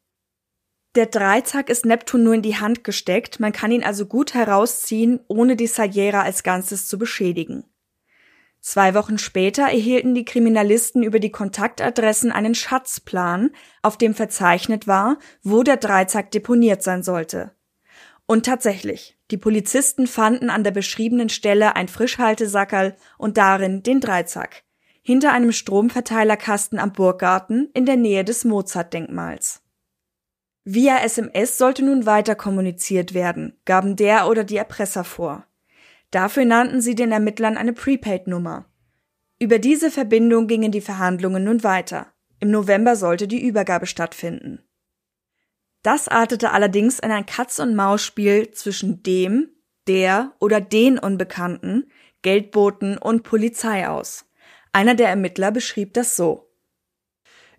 [0.95, 5.21] Der Dreizack ist Neptun nur in die Hand gesteckt, man kann ihn also gut herausziehen,
[5.29, 7.67] ohne die Saliera als Ganzes zu beschädigen.
[8.61, 13.51] Zwei Wochen später erhielten die Kriminalisten über die Kontaktadressen einen Schatzplan,
[13.83, 17.53] auf dem verzeichnet war, wo der Dreizack deponiert sein sollte.
[18.27, 24.63] Und tatsächlich, die Polizisten fanden an der beschriebenen Stelle ein Frischhaltesackerl und darin den Dreizack,
[25.03, 29.63] hinter einem Stromverteilerkasten am Burggarten in der Nähe des Mozart-Denkmals.
[30.65, 35.47] Via SMS sollte nun weiter kommuniziert werden, gaben der oder die Erpresser vor.
[36.11, 38.67] Dafür nannten sie den Ermittlern eine Prepaid-Nummer.
[39.39, 42.13] Über diese Verbindung gingen die Verhandlungen nun weiter.
[42.41, 44.63] Im November sollte die Übergabe stattfinden.
[45.83, 49.49] Das artete allerdings in ein Katz-und-Maus-Spiel zwischen dem,
[49.87, 51.91] der oder den Unbekannten,
[52.23, 54.27] Geldboten und Polizei aus.
[54.73, 56.51] Einer der Ermittler beschrieb das so.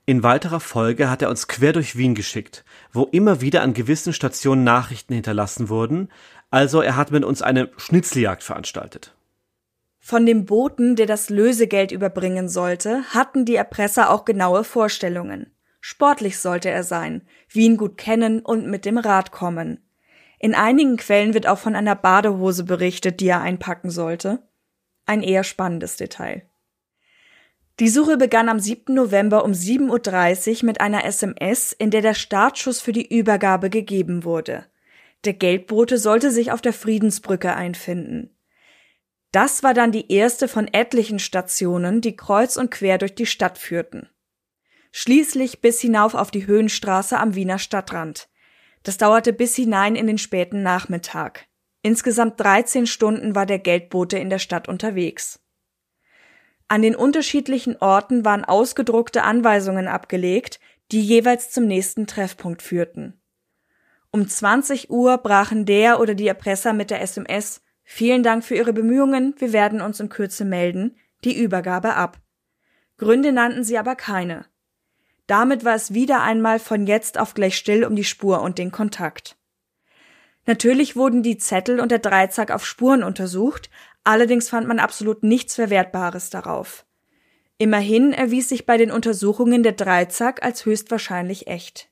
[0.06, 4.14] In weiterer Folge hat er uns quer durch Wien geschickt, wo immer wieder an gewissen
[4.14, 6.10] Stationen Nachrichten hinterlassen wurden,
[6.52, 9.16] also er hat mit uns eine Schnitzeljagd veranstaltet.
[10.00, 15.56] Von dem Boten, der das Lösegeld überbringen sollte, hatten die Erpresser auch genaue Vorstellungen.
[15.80, 19.80] Sportlich sollte er sein, Wien gut kennen und mit dem Rad kommen.
[20.40, 24.40] In einigen Quellen wird auch von einer Badehose berichtet, die er einpacken sollte.
[25.06, 26.44] Ein eher spannendes Detail.
[27.80, 28.94] Die Suche begann am 7.
[28.94, 34.24] November um 7.30 Uhr mit einer SMS, in der der Startschuss für die Übergabe gegeben
[34.24, 34.66] wurde.
[35.24, 38.36] Der Geldbote sollte sich auf der Friedensbrücke einfinden.
[39.32, 43.58] Das war dann die erste von etlichen Stationen, die kreuz und quer durch die Stadt
[43.58, 44.10] führten.
[44.92, 48.28] Schließlich bis hinauf auf die Höhenstraße am Wiener Stadtrand.
[48.84, 51.46] Das dauerte bis hinein in den späten Nachmittag.
[51.82, 55.40] Insgesamt 13 Stunden war der Geldbote in der Stadt unterwegs.
[56.68, 60.60] An den unterschiedlichen Orten waren ausgedruckte Anweisungen abgelegt,
[60.92, 63.21] die jeweils zum nächsten Treffpunkt führten.
[64.12, 68.72] Um 20 Uhr brachen der oder die Erpresser mit der SMS Vielen Dank für Ihre
[68.72, 70.96] Bemühungen, wir werden uns in Kürze melden,
[71.26, 72.20] die Übergabe ab.
[72.98, 74.46] Gründe nannten sie aber keine.
[75.28, 78.72] Damit war es wieder einmal von jetzt auf gleich still um die Spur und den
[78.72, 79.36] Kontakt.
[80.46, 83.70] Natürlich wurden die Zettel und der Dreizack auf Spuren untersucht,
[84.04, 86.86] Allerdings fand man absolut nichts Verwertbares darauf.
[87.58, 91.91] Immerhin erwies sich bei den Untersuchungen der Dreizack als höchstwahrscheinlich echt.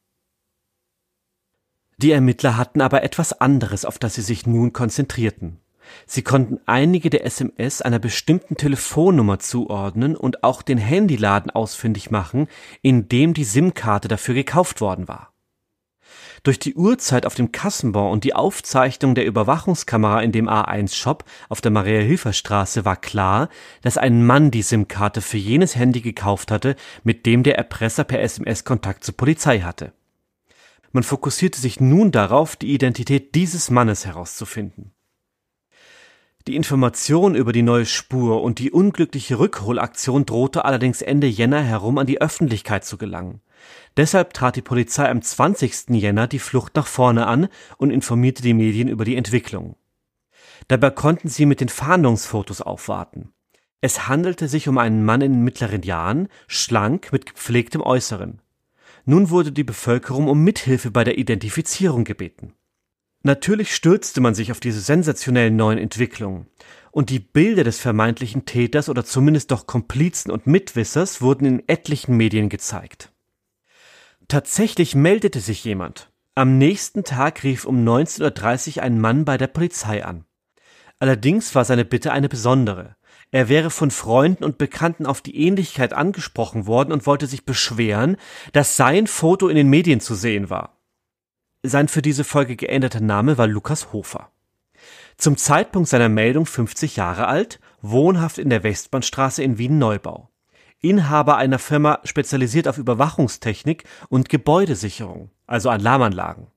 [2.02, 5.60] Die Ermittler hatten aber etwas anderes, auf das sie sich nun konzentrierten.
[6.06, 12.48] Sie konnten einige der SMS einer bestimmten Telefonnummer zuordnen und auch den Handyladen ausfindig machen,
[12.82, 15.34] in dem die SIM-Karte dafür gekauft worden war.
[16.44, 21.60] Durch die Uhrzeit auf dem Kassenbon und die Aufzeichnung der Überwachungskamera in dem A1-Shop auf
[21.60, 23.50] der Maria-Hilfer-Straße war klar,
[23.82, 28.22] dass ein Mann die SIM-Karte für jenes Handy gekauft hatte, mit dem der Erpresser per
[28.22, 29.92] SMS Kontakt zur Polizei hatte.
[30.92, 34.92] Man fokussierte sich nun darauf, die Identität dieses Mannes herauszufinden.
[36.48, 41.98] Die Information über die neue Spur und die unglückliche Rückholaktion drohte allerdings Ende Jänner herum
[41.98, 43.42] an die Öffentlichkeit zu gelangen.
[43.98, 45.90] Deshalb trat die Polizei am 20.
[45.90, 49.76] Jänner die Flucht nach vorne an und informierte die Medien über die Entwicklung.
[50.70, 53.32] Dabei konnten sie mit den Fahndungsfotos aufwarten.
[53.82, 58.42] Es handelte sich um einen Mann in mittleren Jahren, schlank, mit gepflegtem Äußeren.
[59.10, 62.54] Nun wurde die Bevölkerung um Mithilfe bei der Identifizierung gebeten.
[63.24, 66.46] Natürlich stürzte man sich auf diese sensationellen neuen Entwicklungen,
[66.92, 72.18] und die Bilder des vermeintlichen Täters oder zumindest doch Komplizen und Mitwissers wurden in etlichen
[72.18, 73.12] Medien gezeigt.
[74.28, 76.12] Tatsächlich meldete sich jemand.
[76.36, 80.26] Am nächsten Tag rief um 19.30 Uhr ein Mann bei der Polizei an.
[81.00, 82.96] Allerdings war seine Bitte eine besondere.
[83.32, 88.18] Er wäre von Freunden und Bekannten auf die Ähnlichkeit angesprochen worden und wollte sich beschweren,
[88.54, 90.78] dass sein Foto in den Medien zu sehen war.
[91.62, 94.32] Sein für diese Folge geänderter Name war Lukas Hofer.
[95.18, 100.30] Zum Zeitpunkt seiner Meldung 50 Jahre alt, wohnhaft in der Westbahnstraße in Wien-Neubau.
[100.82, 106.48] Inhaber einer Firma spezialisiert auf Überwachungstechnik und Gebäudesicherung, also Alarmanlagen.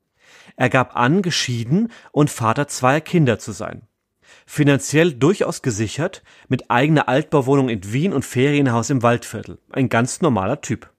[0.57, 3.89] Er gab an, geschieden und Vater zweier Kinder zu sein.
[4.47, 9.59] Finanziell durchaus gesichert, mit eigener Altbauwohnung in Wien und Ferienhaus im Waldviertel.
[9.71, 10.91] Ein ganz normaler Typ.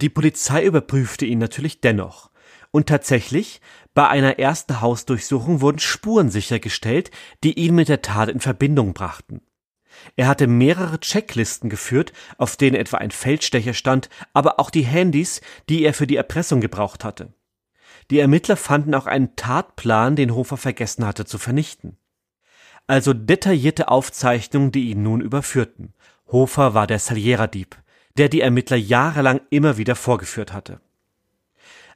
[0.00, 2.30] Die Polizei überprüfte ihn natürlich dennoch.
[2.70, 3.60] Und tatsächlich,
[3.94, 7.10] bei einer ersten Hausdurchsuchung wurden Spuren sichergestellt,
[7.44, 9.42] die ihn mit der Tat in Verbindung brachten.
[10.16, 15.42] Er hatte mehrere Checklisten geführt, auf denen etwa ein Feldstecher stand, aber auch die Handys,
[15.68, 17.34] die er für die Erpressung gebraucht hatte.
[18.10, 21.98] Die Ermittler fanden auch einen Tatplan, den Hofer vergessen hatte zu vernichten.
[22.86, 25.94] Also detaillierte Aufzeichnungen, die ihn nun überführten.
[26.30, 27.76] Hofer war der Saliera-Dieb,
[28.16, 30.80] der die Ermittler jahrelang immer wieder vorgeführt hatte.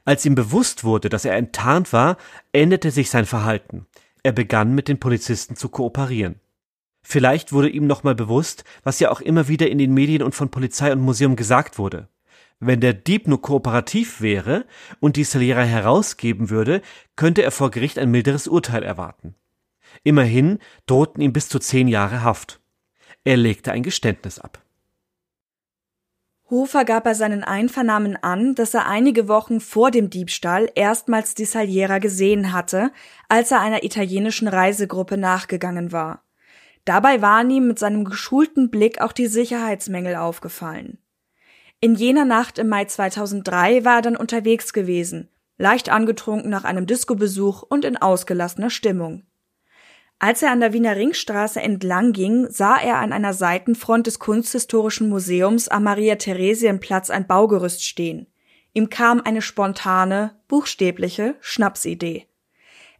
[0.05, 2.17] Als ihm bewusst wurde, dass er enttarnt war,
[2.53, 3.85] änderte sich sein Verhalten.
[4.23, 6.39] Er begann mit den Polizisten zu kooperieren.
[7.01, 10.49] Vielleicht wurde ihm nochmal bewusst, was ja auch immer wieder in den Medien und von
[10.49, 12.07] Polizei und Museum gesagt wurde.
[12.59, 14.65] Wenn der Dieb nur kooperativ wäre
[14.99, 16.81] und die Saliera herausgeben würde,
[17.15, 19.35] könnte er vor Gericht ein milderes Urteil erwarten.
[20.03, 22.59] Immerhin drohten ihm bis zu zehn Jahre Haft.
[23.23, 24.63] Er legte ein Geständnis ab.
[26.49, 31.43] Hofer gab bei seinen Einvernahmen an, dass er einige Wochen vor dem Diebstahl erstmals die
[31.43, 32.91] Saliera gesehen hatte,
[33.27, 36.23] als er einer italienischen Reisegruppe nachgegangen war.
[36.85, 40.99] Dabei waren ihm mit seinem geschulten Blick auch die Sicherheitsmängel aufgefallen.
[41.81, 46.85] In jener Nacht im Mai 2003 war er dann unterwegs gewesen, leicht angetrunken nach einem
[46.85, 49.23] Discobesuch und in ausgelassener Stimmung.
[50.19, 55.09] Als er an der Wiener Ringstraße entlang ging, sah er an einer Seitenfront des Kunsthistorischen
[55.09, 58.25] Museums am Maria-Theresien-Platz ein Baugerüst stehen.
[58.73, 62.27] Ihm kam eine spontane, buchstäbliche Schnapsidee.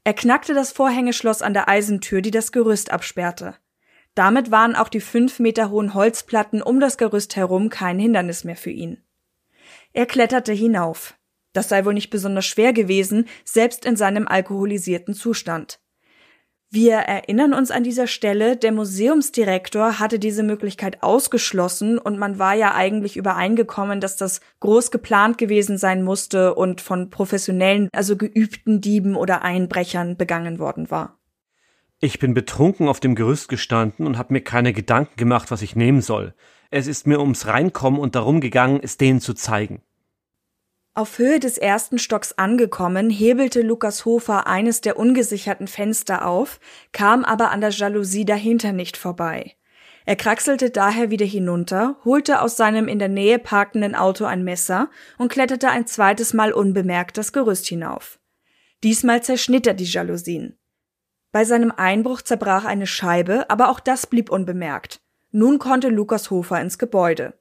[0.03, 3.55] Er knackte das Vorhängeschloss an der Eisentür, die das Gerüst absperrte.
[4.13, 8.55] Damit waren auch die fünf Meter hohen Holzplatten um das Gerüst herum kein Hindernis mehr
[8.55, 9.03] für ihn.
[9.91, 11.15] Er kletterte hinauf.
[11.53, 15.79] Das sei wohl nicht besonders schwer gewesen, selbst in seinem alkoholisierten Zustand.
[16.69, 22.55] Wir erinnern uns an dieser Stelle, der Museumsdirektor hatte diese Möglichkeit ausgeschlossen und man war
[22.55, 28.81] ja eigentlich übereingekommen, dass das groß geplant gewesen sein musste und von professionellen, also geübten
[28.81, 31.17] Dieben oder Einbrechern begangen worden war.
[32.01, 35.77] Ich bin betrunken auf dem Gerüst gestanden und habe mir keine Gedanken gemacht, was ich
[35.77, 36.35] nehmen soll.
[36.69, 39.81] Es ist mir ums Reinkommen und darum gegangen, es denen zu zeigen.
[40.97, 46.59] Auf Höhe des ersten Stocks angekommen, hebelte Lukas Hofer eines der ungesicherten Fenster auf,
[46.91, 49.55] kam aber an der Jalousie dahinter nicht vorbei.
[50.07, 54.89] Er kraxelte daher wieder hinunter, holte aus seinem in der Nähe parkenden Auto ein Messer
[55.19, 58.19] und kletterte ein zweites Mal unbemerkt das Gerüst hinauf.
[58.83, 60.57] Diesmal zerschnitt er die Jalousien.
[61.31, 64.99] Bei seinem Einbruch zerbrach eine Scheibe, aber auch das blieb unbemerkt.
[65.29, 67.35] Nun konnte Lukas Hofer ins Gebäude.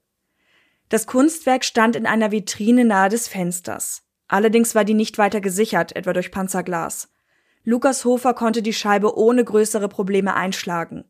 [0.89, 4.05] Das Kunstwerk stand in einer Vitrine nahe des Fensters.
[4.29, 7.11] Allerdings war die nicht weiter gesichert, etwa durch Panzerglas.
[7.65, 11.05] Lukas Hofer konnte die Scheibe ohne größere Probleme einschlagen.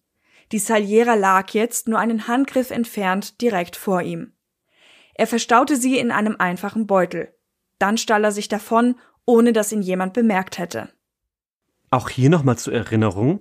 [0.52, 4.32] Die Saliera lag jetzt nur einen Handgriff entfernt direkt vor ihm.
[5.14, 7.34] Er verstaute sie in einem einfachen Beutel.
[7.78, 10.88] Dann stahl er sich davon, ohne dass ihn jemand bemerkt hätte.
[11.90, 13.40] Auch hier nochmal zur Erinnerung.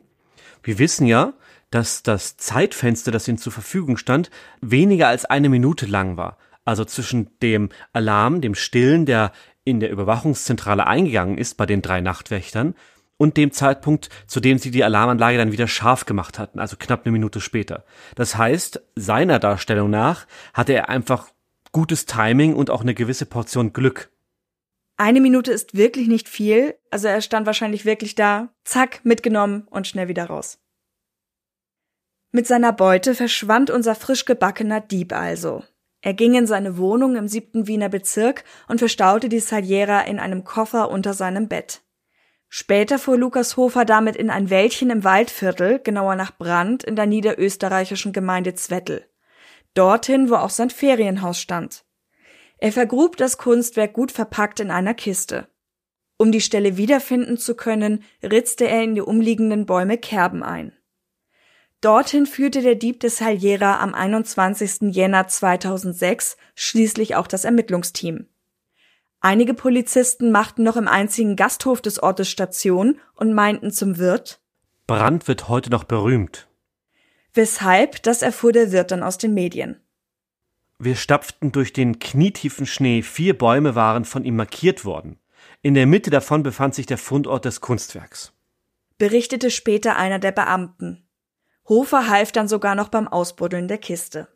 [0.64, 1.34] Wir wissen ja,
[1.76, 4.30] dass das Zeitfenster, das ihm zur Verfügung stand,
[4.62, 6.38] weniger als eine Minute lang war.
[6.64, 9.34] Also zwischen dem Alarm, dem Stillen, der
[9.66, 12.76] in der Überwachungszentrale eingegangen ist bei den drei Nachtwächtern,
[13.18, 17.06] und dem Zeitpunkt, zu dem sie die Alarmanlage dann wieder scharf gemacht hatten, also knapp
[17.06, 17.86] eine Minute später.
[18.16, 21.30] Das heißt, seiner Darstellung nach hatte er einfach
[21.72, 24.12] gutes Timing und auch eine gewisse Portion Glück.
[24.98, 29.88] Eine Minute ist wirklich nicht viel, also er stand wahrscheinlich wirklich da, zack, mitgenommen und
[29.88, 30.60] schnell wieder raus.
[32.36, 35.64] Mit seiner Beute verschwand unser frisch gebackener Dieb also.
[36.02, 40.44] Er ging in seine Wohnung im siebten Wiener Bezirk und verstaute die Saliera in einem
[40.44, 41.80] Koffer unter seinem Bett.
[42.50, 47.06] Später fuhr Lukas Hofer damit in ein Wäldchen im Waldviertel, genauer nach Brand, in der
[47.06, 49.06] niederösterreichischen Gemeinde Zwettl.
[49.74, 51.86] Dorthin, wo auch sein Ferienhaus stand.
[52.58, 55.48] Er vergrub das Kunstwerk gut verpackt in einer Kiste.
[56.18, 60.74] Um die Stelle wiederfinden zu können, ritzte er in die umliegenden Bäume Kerben ein.
[61.86, 64.92] Dorthin führte der Dieb des Saliera am 21.
[64.96, 68.26] Jänner 2006 schließlich auch das Ermittlungsteam.
[69.20, 74.42] Einige Polizisten machten noch im einzigen Gasthof des Ortes Station und meinten zum Wirt,
[74.88, 76.48] Brand wird heute noch berühmt.
[77.36, 79.80] Weshalb, das erfuhr der Wirt dann aus den Medien.
[80.80, 85.20] Wir stapften durch den knietiefen Schnee, vier Bäume waren von ihm markiert worden.
[85.62, 88.34] In der Mitte davon befand sich der Fundort des Kunstwerks.
[88.98, 91.05] Berichtete später einer der Beamten.
[91.68, 94.28] Hofer half dann sogar noch beim Ausbuddeln der Kiste.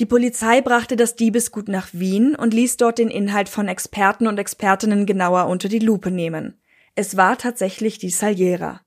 [0.00, 4.38] Die Polizei brachte das Diebesgut nach Wien und ließ dort den Inhalt von Experten und
[4.38, 6.60] Expertinnen genauer unter die Lupe nehmen.
[6.96, 8.80] Es war tatsächlich die Saliera.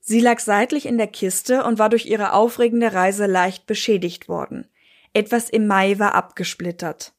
[0.00, 4.68] Sie lag seitlich in der Kiste und war durch ihre aufregende Reise leicht beschädigt worden.
[5.12, 7.12] Etwas im Mai war abgesplittert.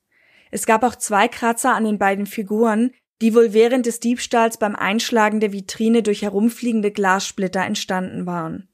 [0.52, 2.92] Es gab auch zwei Kratzer an den beiden Figuren,
[3.22, 8.70] die wohl während des Diebstahls beim Einschlagen der Vitrine durch herumfliegende Glassplitter entstanden waren.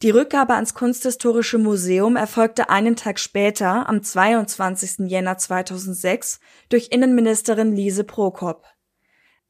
[0.00, 5.10] Die Rückgabe ans Kunsthistorische Museum erfolgte einen Tag später, am 22.
[5.10, 6.38] Jänner 2006,
[6.68, 8.64] durch Innenministerin Lise Prokop.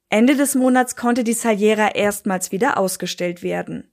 [0.09, 3.93] Ende des Monats konnte die Saliera erstmals wieder ausgestellt werden.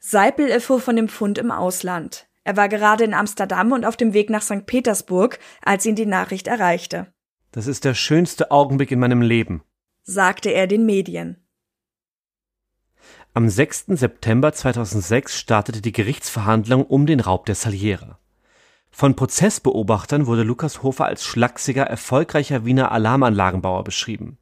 [0.00, 2.28] Seipel erfuhr von dem Fund im Ausland.
[2.44, 4.66] Er war gerade in Amsterdam und auf dem Weg nach St.
[4.66, 7.06] Petersburg, als ihn die Nachricht erreichte.
[7.52, 9.62] Das ist der schönste Augenblick in meinem Leben,
[10.02, 11.42] sagte er den Medien.
[13.32, 13.84] Am 6.
[13.90, 18.18] September 2006 startete die Gerichtsverhandlung um den Raub der Saliera.
[18.90, 24.38] Von Prozessbeobachtern wurde Lukas Hofer als schlachsiger, erfolgreicher Wiener Alarmanlagenbauer beschrieben.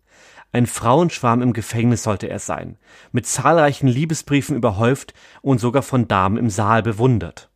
[0.52, 2.78] Ein Frauenschwarm im Gefängnis sollte er sein,
[3.12, 5.12] mit zahlreichen Liebesbriefen überhäuft
[5.42, 7.50] und sogar von Damen im Saal bewundert.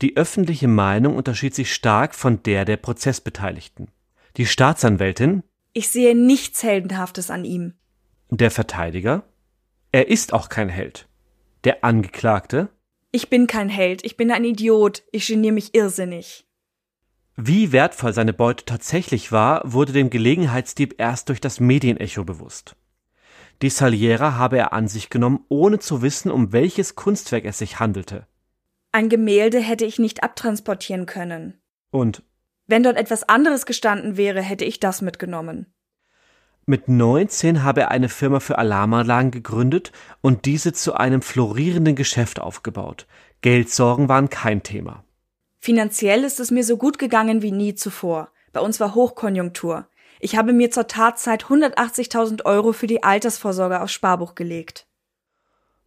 [0.00, 3.90] Die öffentliche Meinung unterschied sich stark von der der Prozessbeteiligten.
[4.38, 5.42] Die Staatsanwältin
[5.74, 7.74] Ich sehe nichts Heldenhaftes an ihm.
[8.30, 9.24] Der Verteidiger
[9.90, 11.08] Er ist auch kein Held.
[11.64, 12.68] Der Angeklagte
[13.10, 16.46] Ich bin kein Held, ich bin ein Idiot, ich geniere mich irrsinnig.
[17.36, 22.76] Wie wertvoll seine Beute tatsächlich war, wurde dem Gelegenheitsdieb erst durch das Medienecho bewusst.
[23.62, 27.80] Die Saliera habe er an sich genommen, ohne zu wissen, um welches Kunstwerk es sich
[27.80, 28.26] handelte.
[28.92, 31.60] Ein Gemälde hätte ich nicht abtransportieren können.
[31.90, 32.22] Und
[32.66, 35.72] Wenn dort etwas anderes gestanden wäre, hätte ich das mitgenommen.
[36.68, 42.40] Mit 19 habe er eine Firma für Alarmanlagen gegründet und diese zu einem florierenden Geschäft
[42.40, 43.06] aufgebaut.
[43.40, 45.04] Geldsorgen waren kein Thema.
[45.58, 48.30] Finanziell ist es mir so gut gegangen wie nie zuvor.
[48.52, 49.88] Bei uns war Hochkonjunktur.
[50.20, 54.86] Ich habe mir zur Tatzeit 180.000 Euro für die Altersvorsorge aufs Sparbuch gelegt.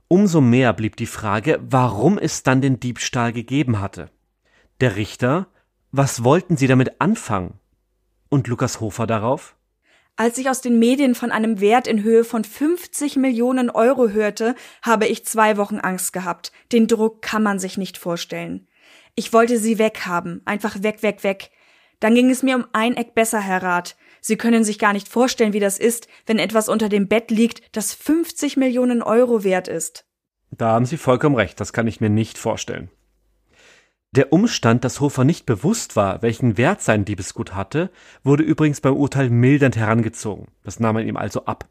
[0.07, 4.09] Umso mehr blieb die Frage, warum es dann den Diebstahl gegeben hatte.
[4.81, 5.47] Der Richter,
[5.91, 7.59] was wollten Sie damit anfangen?
[8.29, 9.55] Und Lukas Hofer darauf?
[10.21, 14.53] Als ich aus den Medien von einem Wert in Höhe von 50 Millionen Euro hörte,
[14.83, 16.51] habe ich zwei Wochen Angst gehabt.
[16.71, 18.67] Den Druck kann man sich nicht vorstellen.
[19.15, 21.49] Ich wollte sie weghaben, einfach weg, weg, weg.
[21.99, 23.95] Dann ging es mir um ein Eck besser, Herr Rat.
[24.21, 27.75] Sie können sich gar nicht vorstellen, wie das ist, wenn etwas unter dem Bett liegt,
[27.75, 30.05] das 50 Millionen Euro wert ist.
[30.51, 32.91] Da haben Sie vollkommen recht, das kann ich mir nicht vorstellen.
[34.13, 37.89] Der Umstand, dass Hofer nicht bewusst war, welchen Wert sein Diebesgut hatte,
[38.23, 40.47] wurde übrigens beim Urteil mildernd herangezogen.
[40.63, 41.69] Das nahm man ihm also ab.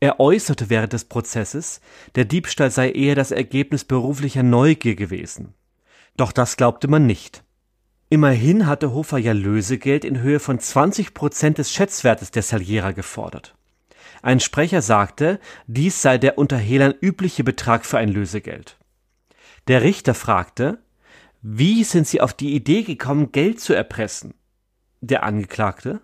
[0.00, 1.80] Er äußerte während des Prozesses,
[2.16, 5.54] der Diebstahl sei eher das Ergebnis beruflicher Neugier gewesen.
[6.16, 7.44] Doch das glaubte man nicht.
[8.10, 13.54] Immerhin hatte Hofer ja Lösegeld in Höhe von 20 Prozent des Schätzwertes der Saliera gefordert.
[14.22, 15.38] Ein Sprecher sagte,
[15.68, 18.76] dies sei der unter Hehlern übliche Betrag für ein Lösegeld.
[19.68, 20.83] Der Richter fragte,
[21.46, 24.32] wie sind Sie auf die Idee gekommen, Geld zu erpressen?
[25.02, 26.00] Der Angeklagte,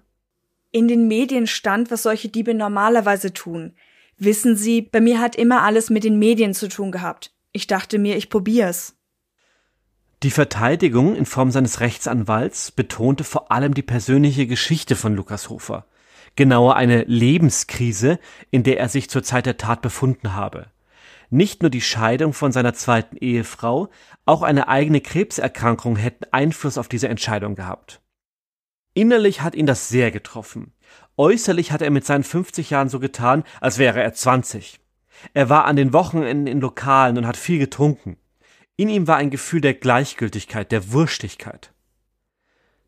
[0.70, 3.72] In den Medien stand, was solche Diebe normalerweise tun.
[4.18, 7.32] Wissen Sie, bei mir hat immer alles mit den Medien zu tun gehabt.
[7.52, 8.98] Ich dachte mir, ich probier's.
[10.22, 15.86] Die Verteidigung in Form seines Rechtsanwalts betonte vor allem die persönliche Geschichte von Lukas Hofer,
[16.36, 18.18] genauer eine Lebenskrise,
[18.50, 20.66] in der er sich zur Zeit der Tat befunden habe.
[21.30, 23.88] Nicht nur die Scheidung von seiner zweiten Ehefrau,
[24.26, 28.00] auch eine eigene Krebserkrankung hätten Einfluss auf diese Entscheidung gehabt.
[28.94, 30.72] Innerlich hat ihn das sehr getroffen.
[31.16, 34.80] Äußerlich hat er mit seinen 50 Jahren so getan, als wäre er 20.
[35.32, 38.16] Er war an den Wochenenden in Lokalen und hat viel getrunken.
[38.76, 41.72] In ihm war ein Gefühl der Gleichgültigkeit, der Wurstigkeit.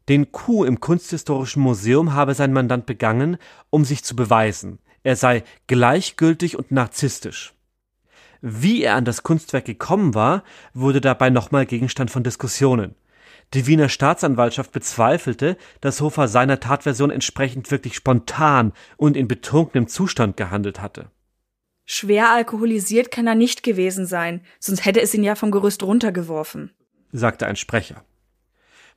[0.08, 3.36] Den Coup im Kunsthistorischen Museum habe sein Mandant begangen,
[3.70, 4.80] um sich zu beweisen.
[5.04, 7.54] Er sei gleichgültig und narzisstisch.
[8.42, 10.42] Wie er an das Kunstwerk gekommen war,
[10.74, 12.96] wurde dabei nochmal Gegenstand von Diskussionen.
[13.54, 20.36] Die Wiener Staatsanwaltschaft bezweifelte, dass Hofer seiner Tatversion entsprechend wirklich spontan und in betrunkenem Zustand
[20.36, 21.10] gehandelt hatte.
[21.84, 26.72] Schwer alkoholisiert kann er nicht gewesen sein, sonst hätte es ihn ja vom Gerüst runtergeworfen.
[27.12, 28.04] sagte ein Sprecher.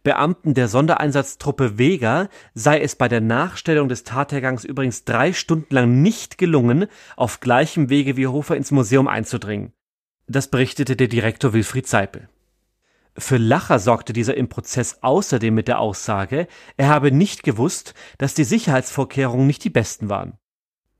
[0.05, 6.03] Beamten der Sondereinsatztruppe Vega sei es bei der Nachstellung des Tathergangs übrigens drei Stunden lang
[6.03, 6.85] nicht gelungen,
[7.17, 9.73] auf gleichem Wege wie Hofer ins Museum einzudringen.
[10.27, 12.29] Das berichtete der Direktor Wilfried Seipel.
[13.17, 16.47] Für Lacher sorgte dieser im Prozess außerdem mit der Aussage,
[16.77, 20.37] er habe nicht gewusst, dass die Sicherheitsvorkehrungen nicht die besten waren.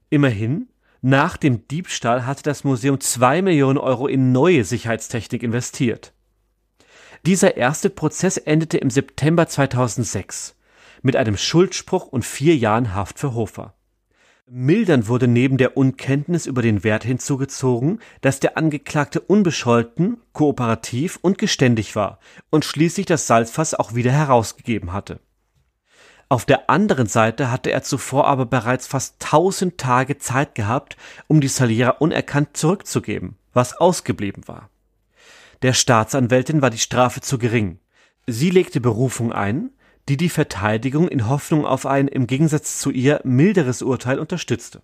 [0.09, 0.69] Immerhin,
[1.01, 6.14] nach dem Diebstahl hatte das Museum zwei Millionen Euro in neue Sicherheitstechnik investiert.
[7.25, 10.55] Dieser erste Prozess endete im September 2006
[11.01, 13.73] mit einem Schuldspruch und vier Jahren Haft für Hofer.
[14.45, 21.39] Mildern wurde neben der Unkenntnis über den Wert hinzugezogen, dass der Angeklagte unbescholten, kooperativ und
[21.39, 22.19] geständig war
[22.51, 25.19] und schließlich das Salzfass auch wieder herausgegeben hatte.
[26.29, 30.95] Auf der anderen Seite hatte er zuvor aber bereits fast tausend Tage Zeit gehabt,
[31.25, 34.69] um die Saliera unerkannt zurückzugeben, was ausgeblieben war.
[35.61, 37.79] Der Staatsanwältin war die Strafe zu gering.
[38.27, 39.71] Sie legte Berufung ein,
[40.09, 44.81] die die Verteidigung in Hoffnung auf ein im Gegensatz zu ihr milderes Urteil unterstützte.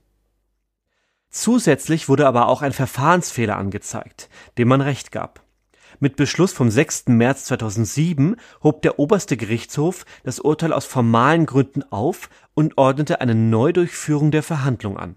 [1.29, 5.41] Zusätzlich wurde aber auch ein Verfahrensfehler angezeigt, dem man Recht gab.
[5.99, 7.07] Mit Beschluss vom 6.
[7.07, 13.35] März 2007 hob der oberste Gerichtshof das Urteil aus formalen Gründen auf und ordnete eine
[13.35, 15.15] Neudurchführung der Verhandlung an.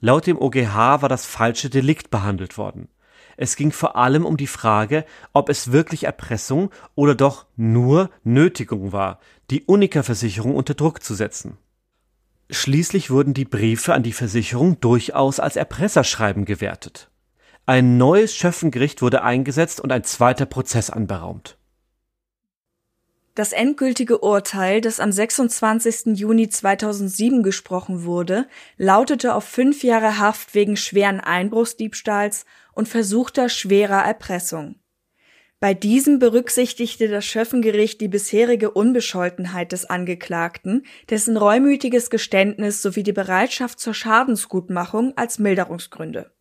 [0.00, 2.88] Laut dem OGH war das falsche Delikt behandelt worden.
[3.36, 8.92] Es ging vor allem um die Frage, ob es wirklich Erpressung oder doch nur Nötigung
[8.92, 9.18] war,
[9.50, 11.58] die Unica-Versicherung unter Druck zu setzen.
[12.50, 17.10] Schließlich wurden die Briefe an die Versicherung durchaus als Erpresserschreiben gewertet.
[17.66, 21.56] Ein neues Schöffengericht wurde eingesetzt und ein zweiter Prozess anberaumt.
[23.34, 26.16] Das endgültige Urteil, das am 26.
[26.18, 32.44] Juni 2007 gesprochen wurde, lautete auf fünf Jahre Haft wegen schweren Einbruchsdiebstahls
[32.74, 34.76] und versuchter schwerer Erpressung.
[35.60, 43.12] Bei diesem berücksichtigte das Schöffengericht die bisherige Unbescholtenheit des Angeklagten, dessen reumütiges Geständnis sowie die
[43.12, 46.32] Bereitschaft zur Schadensgutmachung als Milderungsgründe.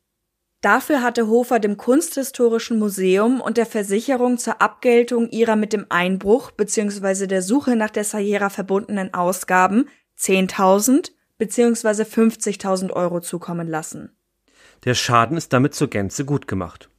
[0.60, 6.52] Dafür hatte Hofer dem Kunsthistorischen Museum und der Versicherung zur Abgeltung ihrer mit dem Einbruch
[6.52, 7.28] bzw.
[7.28, 12.04] der Suche nach der Sahara verbundenen Ausgaben 10.000 bzw.
[12.04, 14.18] 50.000 Euro zukommen lassen.
[14.86, 16.90] Der Schaden ist damit zur Gänze gut gemacht.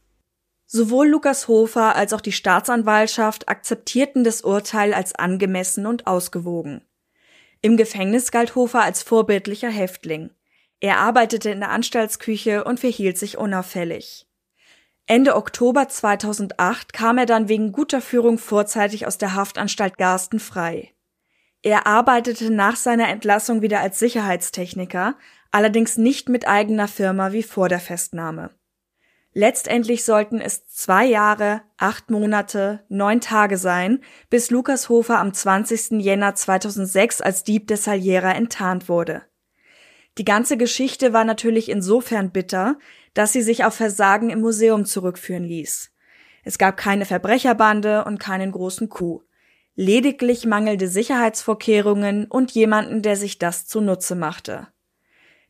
[0.66, 6.82] Sowohl Lukas Hofer als auch die Staatsanwaltschaft akzeptierten das Urteil als angemessen und ausgewogen.
[7.61, 10.30] Im Gefängnis galt Hofer als vorbildlicher Häftling.
[10.80, 14.26] Er arbeitete in der Anstaltsküche und verhielt sich unauffällig.
[15.07, 20.95] Ende Oktober 2008 kam er dann wegen guter Führung vorzeitig aus der Haftanstalt Garsten frei.
[21.62, 25.16] Er arbeitete nach seiner Entlassung wieder als Sicherheitstechniker,
[25.55, 28.50] allerdings nicht mit eigener Firma wie vor der Festnahme.
[29.32, 34.00] Letztendlich sollten es zwei Jahre, acht Monate, neun Tage sein,
[34.30, 36.02] bis Lukas Hofer am 20.
[36.02, 39.22] Jänner 2006 als Dieb der Saliera enttarnt wurde.
[40.18, 42.76] Die ganze Geschichte war natürlich insofern bitter,
[43.12, 45.92] dass sie sich auf Versagen im Museum zurückführen ließ.
[46.42, 49.22] Es gab keine Verbrecherbande und keinen großen Coup.
[49.76, 54.68] Lediglich mangelnde Sicherheitsvorkehrungen und jemanden, der sich das zunutze machte.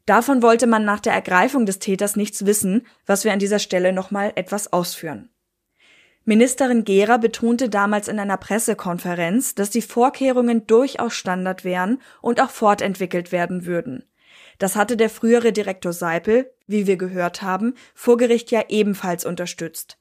[0.07, 3.93] Davon wollte man nach der Ergreifung des Täters nichts wissen, was wir an dieser Stelle
[3.93, 5.31] nochmal etwas ausführen.
[6.27, 12.51] Ministerin Gera betonte damals in einer Pressekonferenz, dass die Vorkehrungen durchaus Standard wären und auch
[12.51, 14.05] fortentwickelt werden würden.
[14.59, 19.99] Das hatte der frühere Direktor Seipel, wie wir gehört haben, vor Gericht ja ebenfalls unterstützt.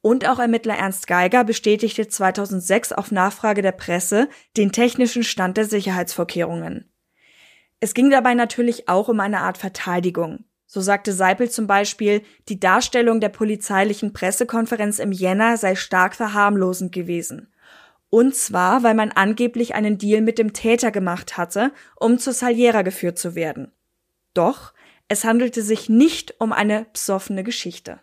[0.00, 5.64] Und auch Ermittler Ernst Geiger bestätigte 2006 auf Nachfrage der Presse den technischen Stand der
[5.64, 6.90] Sicherheitsvorkehrungen.
[7.80, 10.44] Es ging dabei natürlich auch um eine Art Verteidigung.
[10.66, 16.92] So sagte Seipel zum Beispiel, die Darstellung der polizeilichen Pressekonferenz im Jänner sei stark verharmlosend
[16.92, 17.52] gewesen.
[18.10, 22.82] Und zwar, weil man angeblich einen Deal mit dem Täter gemacht hatte, um zur Saliera
[22.82, 23.72] geführt zu werden.
[24.34, 24.72] Doch,
[25.08, 28.00] es handelte sich nicht um eine psoffene Geschichte.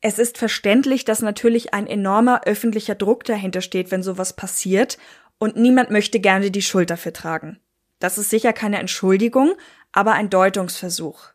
[0.00, 4.98] Es ist verständlich, dass natürlich ein enormer öffentlicher Druck dahinter steht, wenn sowas passiert,
[5.38, 7.58] und niemand möchte gerne die Schuld dafür tragen.
[8.02, 9.54] Das ist sicher keine Entschuldigung,
[9.92, 11.28] aber ein Deutungsversuch.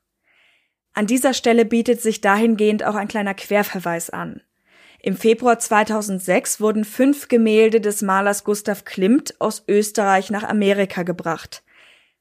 [0.94, 4.42] An dieser Stelle bietet sich dahingehend auch ein kleiner Querverweis an.
[5.00, 11.64] Im Februar 2006 wurden fünf Gemälde des Malers Gustav Klimt aus Österreich nach Amerika gebracht.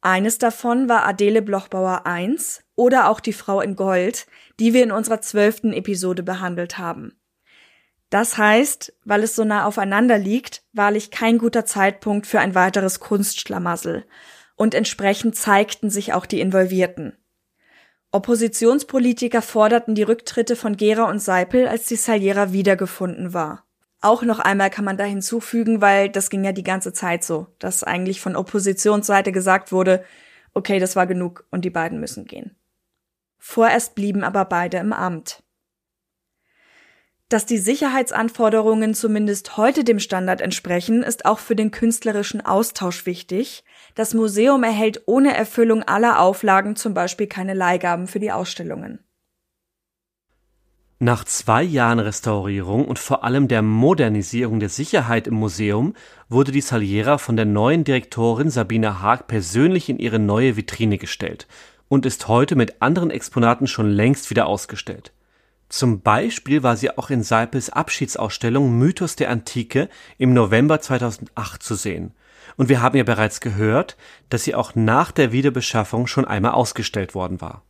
[0.01, 2.39] Eines davon war Adele Blochbauer I
[2.77, 4.29] oder auch die Frau in Gold,
[4.61, 7.19] die wir in unserer zwölften Episode behandelt haben.
[8.11, 13.01] Das heißt, weil es so nah aufeinander liegt, wahrlich kein guter Zeitpunkt für ein weiteres
[13.01, 14.05] Kunstschlamassel
[14.57, 17.17] und entsprechend zeigten sich auch die Involvierten.
[18.11, 23.65] Oppositionspolitiker forderten die Rücktritte von Gera und Seipel, als die Saliera wiedergefunden war.
[24.01, 27.49] Auch noch einmal kann man da hinzufügen, weil das ging ja die ganze Zeit so,
[27.59, 30.05] dass eigentlich von Oppositionsseite gesagt wurde,
[30.55, 32.57] okay, das war genug und die beiden müssen gehen.
[33.39, 35.43] Vorerst blieben aber beide im Amt.
[37.29, 43.65] Dass die Sicherheitsanforderungen zumindest heute dem Standard entsprechen, ist auch für den künstlerischen Austausch wichtig.
[43.97, 48.99] Das Museum erhält ohne Erfüllung aller Auflagen zum Beispiel keine Leihgaben für die Ausstellungen.
[50.99, 55.95] Nach zwei Jahren Restaurierung und vor allem der Modernisierung der Sicherheit im Museum
[56.29, 61.47] wurde die Saliera von der neuen Direktorin Sabine Haag persönlich in ihre neue Vitrine gestellt
[61.89, 65.13] und ist heute mit anderen Exponaten schon längst wieder ausgestellt.
[65.71, 69.89] Zum Beispiel war sie auch in Seipels Abschiedsausstellung Mythos der Antike
[70.19, 72.13] im November 2008 zu sehen.
[72.57, 73.97] Und wir haben ja bereits gehört,
[74.31, 77.63] dass sie auch nach der Wiederbeschaffung schon einmal ausgestellt worden war.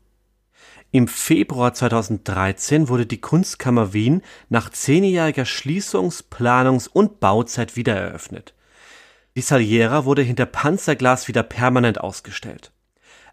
[0.93, 8.55] Im Februar 2013 wurde die Kunstkammer Wien nach zehnjähriger Schließungs-, Planungs- und Bauzeit wiedereröffnet.
[9.35, 12.73] Die Saliera wurde hinter Panzerglas wieder permanent ausgestellt.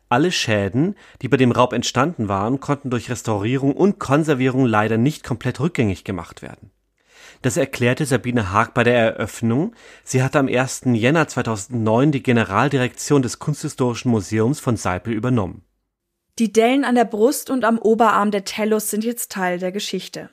[0.10, 5.24] Alle Schäden, die bei dem Raub entstanden waren, konnten durch Restaurierung und Konservierung leider nicht
[5.24, 6.72] komplett rückgängig gemacht werden.
[7.44, 9.76] Das erklärte Sabine Haag bei der Eröffnung.
[10.06, 10.84] Sie hatte am 1.
[10.94, 15.62] Jänner 2009 die Generaldirektion des Kunsthistorischen Museums von Seipel übernommen.
[16.40, 20.30] Die Dellen an der Brust und am Oberarm der Tellus sind jetzt Teil der Geschichte.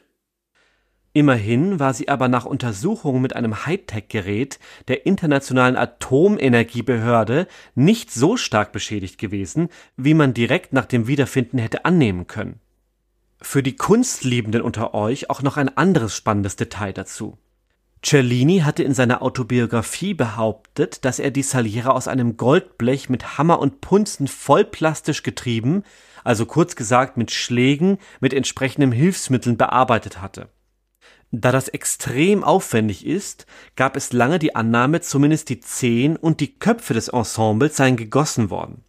[1.12, 8.70] Immerhin war sie aber nach Untersuchungen mit einem Hightech-Gerät der Internationalen Atomenergiebehörde nicht so stark
[8.70, 12.60] beschädigt gewesen, wie man direkt nach dem Wiederfinden hätte annehmen können.
[13.42, 17.38] Für die Kunstliebenden unter euch auch noch ein anderes spannendes Detail dazu.
[18.02, 23.58] Cellini hatte in seiner Autobiografie behauptet, dass er die Saliera aus einem Goldblech mit Hammer
[23.58, 25.84] und Punzen vollplastisch getrieben,
[26.24, 30.48] also kurz gesagt mit Schlägen mit entsprechenden Hilfsmitteln bearbeitet hatte.
[31.30, 36.58] Da das extrem aufwendig ist, gab es lange die Annahme, zumindest die Zehen und die
[36.58, 38.84] Köpfe des Ensembles seien gegossen worden.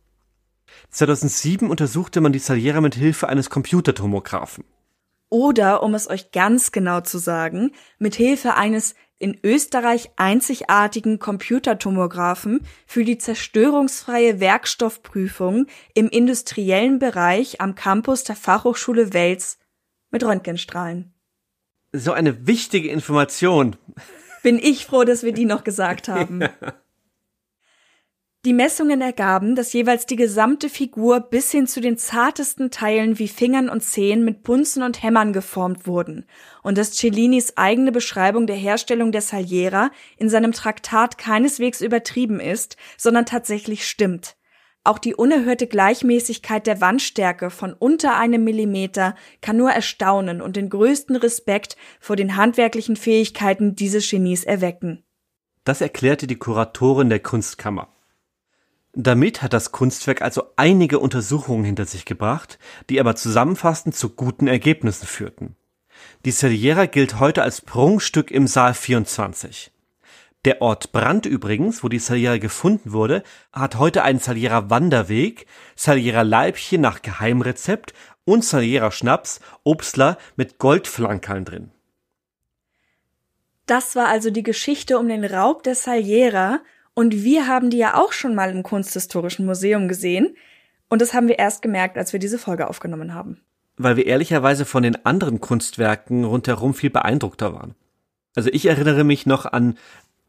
[0.91, 4.63] 2007 untersuchte man die Saliera mit Hilfe eines Computertomographen.
[5.29, 12.61] Oder, um es euch ganz genau zu sagen, mit Hilfe eines in Österreich einzigartigen Computertomographen
[12.85, 19.57] für die zerstörungsfreie Werkstoffprüfung im industriellen Bereich am Campus der Fachhochschule Wels
[20.09, 21.13] mit Röntgenstrahlen
[21.91, 23.75] so eine wichtige Information.
[24.43, 26.41] Bin ich froh, dass wir die noch gesagt haben.
[28.43, 33.27] Die Messungen ergaben, dass jeweils die gesamte Figur bis hin zu den zartesten Teilen wie
[33.27, 36.25] Fingern und Zehen mit Punzen und Hämmern geformt wurden
[36.63, 42.77] und dass Cellinis eigene Beschreibung der Herstellung der Saliera in seinem Traktat keineswegs übertrieben ist,
[42.97, 44.37] sondern tatsächlich stimmt.
[44.83, 50.71] Auch die unerhörte Gleichmäßigkeit der Wandstärke von unter einem Millimeter kann nur erstaunen und den
[50.71, 55.03] größten Respekt vor den handwerklichen Fähigkeiten dieses Genies erwecken.
[55.63, 57.87] Das erklärte die Kuratorin der Kunstkammer.
[58.93, 64.47] Damit hat das Kunstwerk also einige Untersuchungen hinter sich gebracht, die aber zusammenfassend zu guten
[64.47, 65.55] Ergebnissen führten.
[66.25, 69.71] Die Saliera gilt heute als Prunkstück im Saal 24.
[70.43, 73.23] Der Ort Brand übrigens, wo die Saliera gefunden wurde,
[73.53, 77.93] hat heute einen Saliera Wanderweg, Saliera Leibchen nach Geheimrezept
[78.25, 81.71] und Saliera Schnaps, Obstler mit Goldflankerln drin.
[83.67, 86.59] Das war also die Geschichte um den Raub der Saliera
[86.93, 90.35] und wir haben die ja auch schon mal im Kunsthistorischen Museum gesehen
[90.89, 93.39] und das haben wir erst gemerkt, als wir diese Folge aufgenommen haben.
[93.77, 97.75] Weil wir ehrlicherweise von den anderen Kunstwerken rundherum viel beeindruckter waren.
[98.35, 99.77] Also ich erinnere mich noch an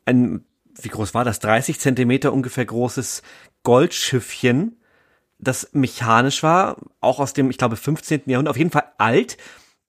[0.04, 0.44] ein,
[0.80, 3.22] wie groß war das, 30 Zentimeter ungefähr großes
[3.62, 4.76] Goldschiffchen,
[5.38, 8.22] das mechanisch war, auch aus dem, ich glaube, 15.
[8.26, 9.36] Jahrhundert, auf jeden Fall alt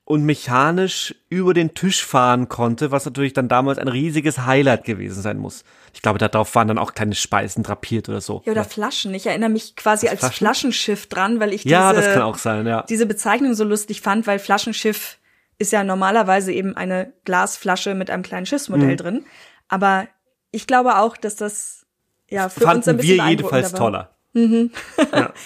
[0.06, 5.22] und mechanisch über den Tisch fahren konnte, was natürlich dann damals ein riesiges Highlight gewesen
[5.22, 5.64] sein muss.
[5.93, 8.41] Ich glaube, darauf waren dann auch kleine Speisen drapiert oder so.
[8.45, 9.14] Ja, oder Flaschen.
[9.14, 10.38] Ich erinnere mich quasi als Flaschen?
[10.38, 12.84] Flaschenschiff dran, weil ich diese, ja, das kann auch sein, ja.
[12.89, 15.20] diese Bezeichnung so lustig fand, weil Flaschenschiff
[15.58, 18.97] ist ja normalerweise eben eine Glasflasche mit einem kleinen Schiffsmodell mhm.
[18.97, 19.26] drin.
[19.70, 20.08] Aber
[20.51, 21.86] ich glaube auch, dass das
[22.30, 24.16] ja für Fanden uns ein bisschen wir jedenfalls toller.
[24.34, 24.72] Mhm.
[25.14, 25.32] ja.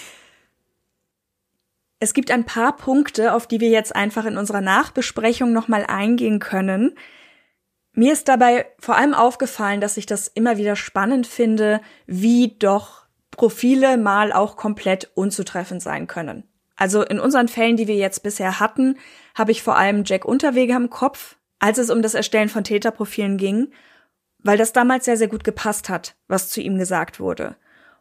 [2.00, 6.38] Es gibt ein paar Punkte, auf die wir jetzt einfach in unserer Nachbesprechung nochmal eingehen
[6.38, 6.96] können.
[7.92, 13.06] Mir ist dabei vor allem aufgefallen, dass ich das immer wieder spannend finde, wie doch
[13.32, 16.44] Profile mal auch komplett unzutreffend sein können.
[16.76, 18.96] Also in unseren Fällen, die wir jetzt bisher hatten,
[19.34, 23.36] habe ich vor allem Jack Unterweger im Kopf, als es um das Erstellen von Täterprofilen
[23.36, 23.72] ging
[24.42, 27.56] weil das damals sehr, sehr gut gepasst hat, was zu ihm gesagt wurde.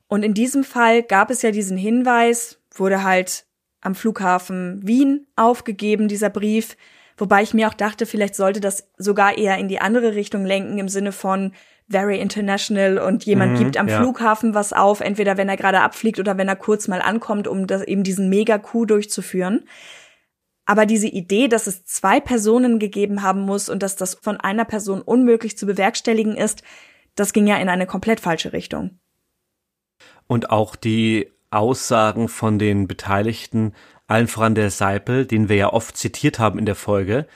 [0.08, 3.46] Und in diesem Fall gab es ja diesen Hinweis, wurde halt
[3.82, 6.78] am Flughafen Wien aufgegeben, dieser Brief,
[7.18, 10.78] wobei ich mir auch dachte, vielleicht sollte das sogar eher in die andere Richtung lenken,
[10.78, 11.54] im Sinne von
[11.90, 14.00] very international und jemand mhm, gibt am ja.
[14.00, 17.66] Flughafen was auf, entweder wenn er gerade abfliegt oder wenn er kurz mal ankommt, um
[17.66, 19.64] das, eben diesen Mega-Coup durchzuführen.
[20.66, 24.66] Aber diese Idee, dass es zwei Personen gegeben haben muss und dass das von einer
[24.66, 26.62] Person unmöglich zu bewerkstelligen ist,
[27.16, 29.00] das ging ja in eine komplett falsche Richtung.
[30.28, 33.74] Und auch die Aussagen von den Beteiligten,
[34.08, 37.28] allen voran der Seipel, den wir ja oft zitiert haben in der Folge,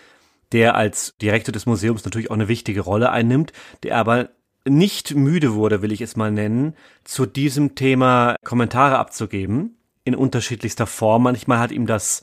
[0.52, 3.54] der als Direktor des Museums natürlich auch eine wichtige Rolle einnimmt,
[3.84, 4.30] der aber
[4.66, 10.88] nicht müde wurde, will ich es mal nennen, zu diesem Thema Kommentare abzugeben, in unterschiedlichster
[10.88, 11.24] Form.
[11.24, 12.22] Manchmal hat ihm das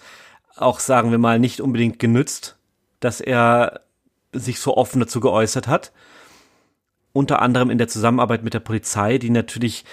[0.57, 2.57] auch, sagen wir mal, nicht unbedingt genützt,
[3.01, 3.81] dass er
[4.33, 5.93] sich so offen dazu geäußert hat.
[7.13, 9.85] Unter anderem in der Zusammenarbeit mit der Polizei, die natürlich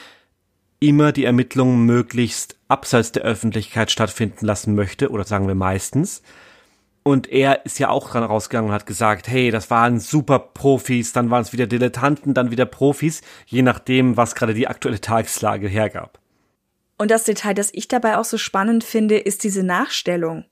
[0.87, 6.21] immer die Ermittlungen möglichst abseits der Öffentlichkeit stattfinden lassen möchte, oder sagen wir meistens.
[7.03, 11.13] Und er ist ja auch dran rausgegangen und hat gesagt, hey, das waren super Profis,
[11.13, 15.67] dann waren es wieder Dilettanten, dann wieder Profis, je nachdem, was gerade die aktuelle Tageslage
[15.67, 16.19] hergab.
[16.97, 20.45] Und das Detail, das ich dabei auch so spannend finde, ist diese Nachstellung.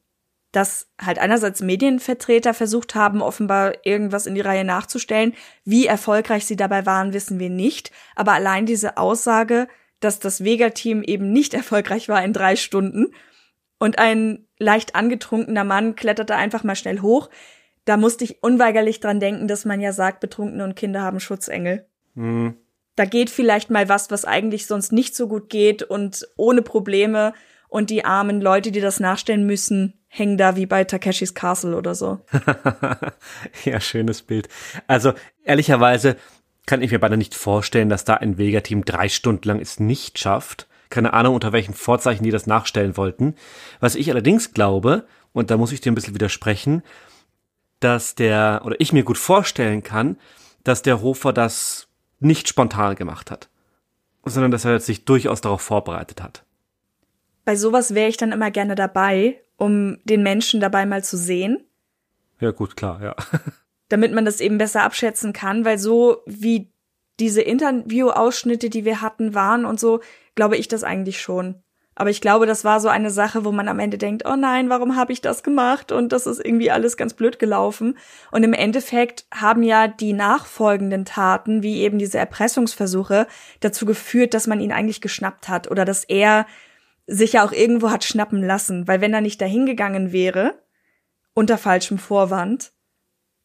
[0.51, 5.33] Dass halt einerseits Medienvertreter versucht haben, offenbar irgendwas in die Reihe nachzustellen.
[5.65, 7.91] Wie erfolgreich sie dabei waren, wissen wir nicht.
[8.15, 9.67] Aber allein diese Aussage,
[10.03, 13.13] dass das Vega-Team eben nicht erfolgreich war in drei Stunden
[13.79, 17.29] und ein leicht angetrunkener Mann kletterte einfach mal schnell hoch,
[17.85, 21.85] da musste ich unweigerlich dran denken, dass man ja sagt, Betrunkene und Kinder haben Schutzengel.
[22.13, 22.55] Mhm
[22.95, 27.33] da geht vielleicht mal was, was eigentlich sonst nicht so gut geht und ohne Probleme
[27.67, 31.95] und die armen Leute, die das nachstellen müssen, hängen da wie bei Takeshis Castle oder
[31.95, 32.19] so.
[33.65, 34.47] ja, schönes Bild.
[34.85, 36.17] Also ehrlicherweise
[36.65, 40.19] kann ich mir beinahe nicht vorstellen, dass da ein Vega-Team drei Stunden lang es nicht
[40.19, 40.67] schafft.
[40.89, 43.35] Keine Ahnung, unter welchen Vorzeichen die das nachstellen wollten.
[43.79, 46.83] Was ich allerdings glaube, und da muss ich dir ein bisschen widersprechen,
[47.79, 50.17] dass der, oder ich mir gut vorstellen kann,
[50.63, 51.87] dass der Hofer das
[52.19, 53.49] nicht spontan gemacht hat,
[54.23, 56.45] sondern dass er sich durchaus darauf vorbereitet hat.
[57.43, 61.65] Bei sowas wäre ich dann immer gerne dabei, um den Menschen dabei mal zu sehen.
[62.39, 63.15] Ja, gut, klar, ja.
[63.93, 66.73] Damit man das eben besser abschätzen kann, weil so wie
[67.19, 69.99] diese Interview-Ausschnitte, die wir hatten, waren und so,
[70.33, 71.61] glaube ich das eigentlich schon.
[71.93, 74.67] Aber ich glaube, das war so eine Sache, wo man am Ende denkt, oh nein,
[74.71, 75.91] warum habe ich das gemacht?
[75.91, 77.99] Und das ist irgendwie alles ganz blöd gelaufen.
[78.31, 83.27] Und im Endeffekt haben ja die nachfolgenden Taten, wie eben diese Erpressungsversuche,
[83.59, 86.47] dazu geführt, dass man ihn eigentlich geschnappt hat oder dass er
[87.05, 88.87] sich ja auch irgendwo hat schnappen lassen.
[88.87, 90.55] Weil wenn er nicht dahin gegangen wäre,
[91.35, 92.73] unter falschem Vorwand,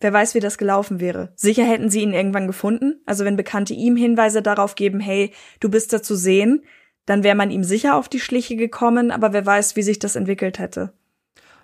[0.00, 1.32] wer weiß, wie das gelaufen wäre.
[1.36, 3.00] Sicher hätten sie ihn irgendwann gefunden.
[3.06, 6.64] Also wenn Bekannte ihm Hinweise darauf geben, hey, du bist da zu sehen,
[7.06, 10.14] dann wäre man ihm sicher auf die Schliche gekommen, aber wer weiß, wie sich das
[10.14, 10.92] entwickelt hätte.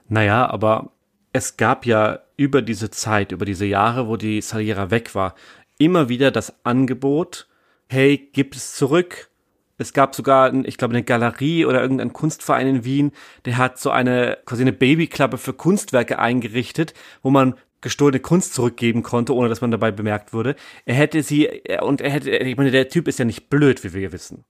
[0.08, 0.92] Naja, aber
[1.32, 5.34] es gab ja über diese Zeit, über diese Jahre, wo die Saliera weg war,
[5.78, 7.48] immer wieder das Angebot,
[7.88, 9.30] hey, gib es zurück.
[9.76, 13.12] Es gab sogar, ich glaube, eine Galerie oder irgendein Kunstverein in Wien,
[13.44, 17.54] der hat so eine, quasi eine Babyklappe für Kunstwerke eingerichtet, wo man
[17.84, 20.56] gestohlene Kunst zurückgeben konnte, ohne dass man dabei bemerkt wurde.
[20.84, 21.48] Er hätte sie,
[21.80, 24.44] und er hätte, ich meine, der Typ ist ja nicht blöd, wie wir wissen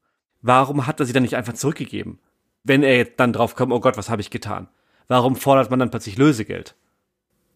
[0.45, 2.21] warum hat er sie dann nicht einfach zurückgegeben?
[2.63, 4.69] Wenn er jetzt dann drauf kommt, oh Gott, was habe ich getan?
[5.09, 6.77] Warum fordert man dann plötzlich Lösegeld?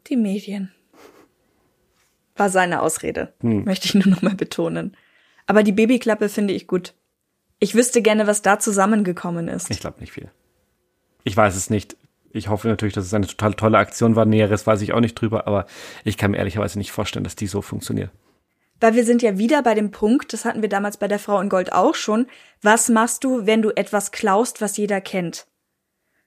[0.09, 0.72] Die Medien.
[2.35, 3.64] War seine Ausrede, hm.
[3.64, 4.97] möchte ich nur nochmal betonen.
[5.47, 6.95] Aber die Babyklappe finde ich gut.
[7.59, 9.70] Ich wüsste gerne, was da zusammengekommen ist.
[9.70, 10.31] Ich glaube nicht viel.
[11.24, 11.97] Ich weiß es nicht.
[12.31, 14.24] Ich hoffe natürlich, dass es eine total tolle Aktion war.
[14.24, 15.66] Näheres weiß ich auch nicht drüber, aber
[16.05, 18.11] ich kann mir ehrlicherweise nicht vorstellen, dass die so funktioniert.
[18.81, 21.41] Weil wir sind ja wieder bei dem Punkt, das hatten wir damals bei der Frau
[21.41, 22.26] in Gold auch schon,
[22.62, 25.47] was machst du, wenn du etwas klaust, was jeder kennt?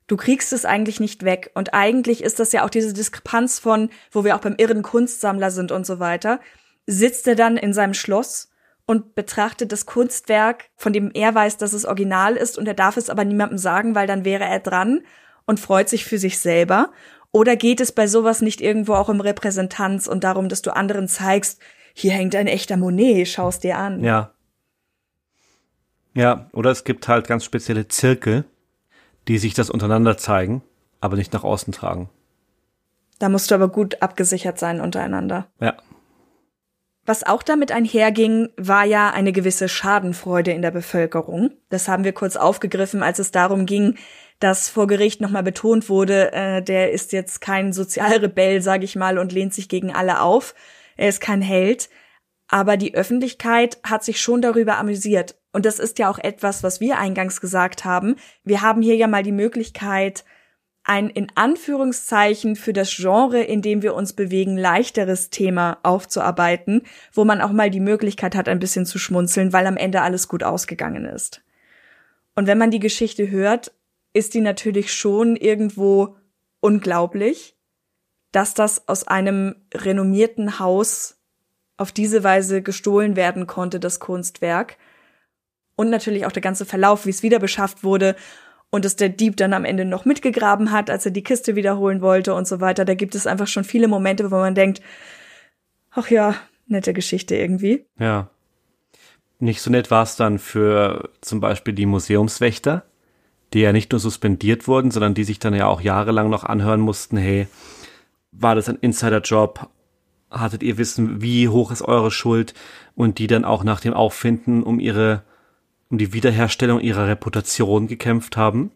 [0.07, 1.51] Du kriegst es eigentlich nicht weg.
[1.53, 5.51] Und eigentlich ist das ja auch diese Diskrepanz von, wo wir auch beim irren Kunstsammler
[5.51, 6.41] sind und so weiter,
[6.85, 8.49] sitzt er dann in seinem Schloss
[8.85, 12.97] und betrachtet das Kunstwerk, von dem er weiß, dass es original ist und er darf
[12.97, 15.01] es aber niemandem sagen, weil dann wäre er dran
[15.45, 16.91] und freut sich für sich selber.
[17.31, 21.07] Oder geht es bei sowas nicht irgendwo auch um Repräsentanz und darum, dass du anderen
[21.07, 21.61] zeigst,
[21.93, 24.03] hier hängt ein echter Monet, schau's dir an.
[24.03, 24.33] Ja.
[26.13, 28.43] Ja, oder es gibt halt ganz spezielle Zirkel,
[29.27, 30.61] die sich das untereinander zeigen,
[30.99, 32.09] aber nicht nach außen tragen.
[33.19, 35.47] Da musst du aber gut abgesichert sein untereinander.
[35.59, 35.77] Ja.
[37.05, 41.51] Was auch damit einherging, war ja eine gewisse Schadenfreude in der Bevölkerung.
[41.69, 43.95] Das haben wir kurz aufgegriffen, als es darum ging,
[44.41, 49.17] dass vor Gericht nochmal betont wurde, äh, der ist jetzt kein Sozialrebell, sag ich mal,
[49.17, 50.53] und lehnt sich gegen alle auf,
[50.97, 51.89] er ist kein Held,
[52.47, 55.35] aber die Öffentlichkeit hat sich schon darüber amüsiert.
[55.53, 58.15] Und das ist ja auch etwas, was wir eingangs gesagt haben.
[58.43, 60.25] Wir haben hier ja mal die Möglichkeit,
[60.83, 66.81] ein in Anführungszeichen für das Genre, in dem wir uns bewegen, leichteres Thema aufzuarbeiten,
[67.13, 70.27] wo man auch mal die Möglichkeit hat, ein bisschen zu schmunzeln, weil am Ende alles
[70.27, 71.43] gut ausgegangen ist.
[72.35, 73.71] Und wenn man die Geschichte hört,
[74.13, 76.15] ist die natürlich schon irgendwo
[76.59, 77.55] unglaublich
[78.31, 81.17] dass das aus einem renommierten Haus
[81.77, 84.77] auf diese Weise gestohlen werden konnte, das Kunstwerk.
[85.75, 88.15] Und natürlich auch der ganze Verlauf, wie es wieder beschafft wurde
[88.69, 92.01] und dass der Dieb dann am Ende noch mitgegraben hat, als er die Kiste wiederholen
[92.01, 92.85] wollte und so weiter.
[92.85, 94.81] Da gibt es einfach schon viele Momente, wo man denkt,
[95.89, 96.35] ach ja,
[96.67, 97.85] nette Geschichte irgendwie.
[97.99, 98.29] Ja.
[99.39, 102.85] Nicht so nett war es dann für zum Beispiel die Museumswächter,
[103.53, 106.79] die ja nicht nur suspendiert wurden, sondern die sich dann ja auch jahrelang noch anhören
[106.79, 107.47] mussten, hey,
[108.31, 109.69] war das ein Insider-Job?
[110.29, 112.53] Hattet ihr Wissen, wie hoch ist eure Schuld?
[112.95, 115.23] Und die dann auch nach dem Auffinden um ihre,
[115.89, 118.71] um die Wiederherstellung ihrer Reputation gekämpft haben.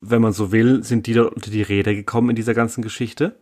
[0.00, 3.36] Wenn man so will, sind die dort unter die Räder gekommen in dieser ganzen Geschichte.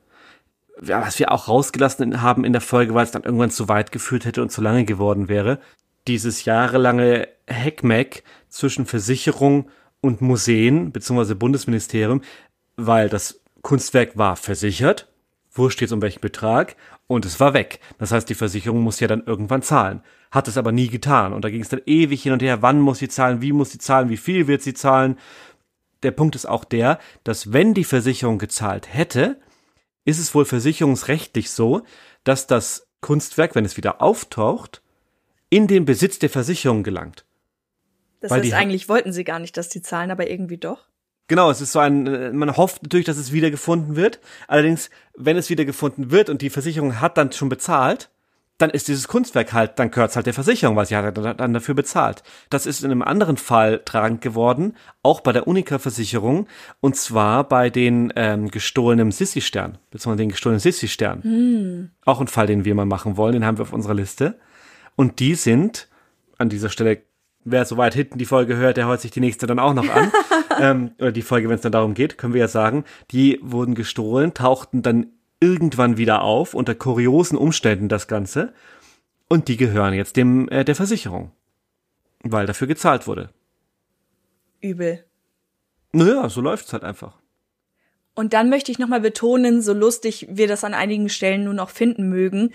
[0.82, 3.90] Ja, was wir auch rausgelassen haben in der Folge, weil es dann irgendwann zu weit
[3.92, 5.58] geführt hätte und zu lange geworden wäre.
[6.06, 9.70] Dieses jahrelange Heckmeck zwischen Versicherung
[10.00, 11.34] und Museen bzw.
[11.34, 12.22] Bundesministerium,
[12.76, 15.08] weil das Kunstwerk war versichert,
[15.52, 16.76] wurscht jetzt um welchen Betrag,
[17.06, 17.80] und es war weg.
[17.98, 20.02] Das heißt, die Versicherung muss ja dann irgendwann zahlen.
[20.30, 21.32] Hat es aber nie getan.
[21.32, 23.70] Und da ging es dann ewig hin und her, wann muss sie zahlen, wie muss
[23.70, 25.18] sie zahlen, wie viel wird sie zahlen.
[26.02, 29.40] Der Punkt ist auch der, dass wenn die Versicherung gezahlt hätte,
[30.04, 31.82] ist es wohl versicherungsrechtlich so,
[32.24, 34.82] dass das Kunstwerk, wenn es wieder auftaucht,
[35.50, 37.24] in den Besitz der Versicherung gelangt.
[38.20, 40.88] Das Weil heißt, eigentlich wollten sie gar nicht, dass die zahlen, aber irgendwie doch.
[41.28, 44.18] Genau, es ist so ein, äh, man hofft natürlich, dass es wiedergefunden wird.
[44.48, 48.10] Allerdings, wenn es wiedergefunden wird und die Versicherung hat dann schon bezahlt,
[48.56, 51.74] dann ist dieses Kunstwerk halt, dann gehört halt der Versicherung, weil sie hat dann dafür
[51.74, 52.24] bezahlt.
[52.50, 56.48] Das ist in einem anderen Fall tragend geworden, auch bei der Unica-Versicherung,
[56.80, 61.22] und zwar bei den ähm, gestohlenen Sissi-Stern, beziehungsweise den gestohlenen Sissi-Stern.
[61.22, 61.90] Hm.
[62.04, 64.40] Auch ein Fall, den wir mal machen wollen, den haben wir auf unserer Liste.
[64.96, 65.88] Und die sind,
[66.36, 67.02] an dieser Stelle
[67.50, 69.88] wer so weit hinten die Folge hört, der hört sich die nächste dann auch noch
[69.88, 70.12] an.
[70.60, 73.74] ähm, oder die Folge, wenn es dann darum geht, können wir ja sagen, die wurden
[73.74, 75.08] gestohlen, tauchten dann
[75.40, 78.52] irgendwann wieder auf, unter kuriosen Umständen das Ganze.
[79.28, 81.32] Und die gehören jetzt dem äh, der Versicherung.
[82.22, 83.30] Weil dafür gezahlt wurde.
[84.60, 85.04] Übel.
[85.92, 87.18] Naja, so läuft's halt einfach.
[88.14, 91.70] Und dann möchte ich nochmal betonen, so lustig wir das an einigen Stellen nun auch
[91.70, 92.52] finden mögen,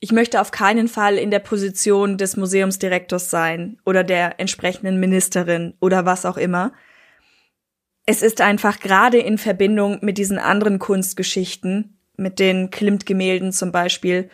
[0.00, 5.74] ich möchte auf keinen Fall in der Position des Museumsdirektors sein oder der entsprechenden Ministerin
[5.80, 6.72] oder was auch immer.
[8.06, 14.28] Es ist einfach gerade in Verbindung mit diesen anderen Kunstgeschichten, mit den Klimt-Gemälden zum Beispiel,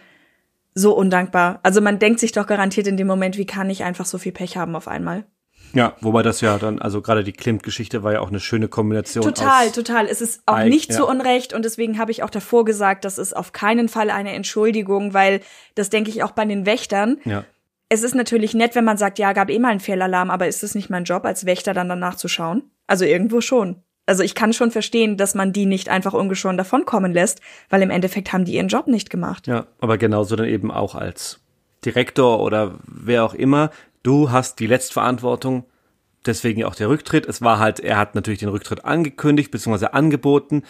[0.75, 1.61] so undankbar.
[1.63, 4.33] Also man denkt sich doch garantiert in dem Moment, wie kann ich einfach so viel
[4.33, 5.25] Pech haben auf einmal?
[5.73, 9.23] Ja, wobei das ja dann, also gerade die Klimt-Geschichte war ja auch eine schöne Kombination.
[9.23, 10.07] Total, total.
[10.07, 10.97] Es ist auch Eig nicht ja.
[10.97, 14.33] zu Unrecht und deswegen habe ich auch davor gesagt, das ist auf keinen Fall eine
[14.33, 15.41] Entschuldigung, weil
[15.75, 17.19] das denke ich auch bei den Wächtern.
[17.25, 17.45] Ja.
[17.89, 20.63] Es ist natürlich nett, wenn man sagt, ja, gab eh mal einen Fehlalarm, aber ist
[20.63, 22.63] es nicht mein Job, als Wächter dann danach zu schauen?
[22.87, 23.83] Also irgendwo schon.
[24.07, 27.91] Also ich kann schon verstehen, dass man die nicht einfach ungeschoren davonkommen lässt, weil im
[27.91, 29.47] Endeffekt haben die ihren Job nicht gemacht.
[29.47, 31.41] Ja, aber genauso dann eben auch als
[31.85, 33.71] Direktor oder wer auch immer,
[34.03, 35.65] du hast die Letztverantwortung,
[36.27, 37.27] deswegen auch der Rücktritt.
[37.27, 39.87] Es war halt, er hat natürlich den Rücktritt angekündigt bzw.
[39.87, 40.63] angeboten.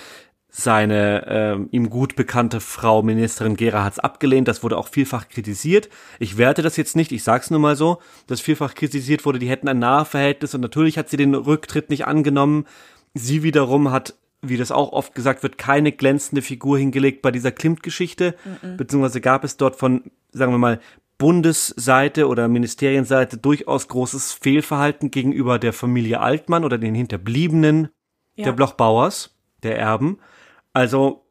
[0.53, 4.49] Seine ähm, ihm gut bekannte Frau Ministerin Gera hat es abgelehnt.
[4.49, 5.89] Das wurde auch vielfach kritisiert.
[6.18, 7.12] Ich werte das jetzt nicht.
[7.12, 9.39] Ich sag's nur mal so, dass vielfach kritisiert wurde.
[9.39, 12.66] Die hätten ein Nahverhältnis und natürlich hat sie den Rücktritt nicht angenommen.
[13.14, 17.53] Sie wiederum hat, wie das auch oft gesagt wird, keine glänzende Figur hingelegt bei dieser
[17.53, 18.35] Klimt-Geschichte.
[18.62, 18.76] Mhm.
[18.76, 20.81] Beziehungsweise gab es dort von, sagen wir mal,
[21.21, 27.91] Bundesseite oder Ministerienseite durchaus großes Fehlverhalten gegenüber der Familie Altmann oder den Hinterbliebenen
[28.37, 28.47] ja.
[28.47, 30.18] der Blochbauers, der Erben.
[30.73, 31.27] Also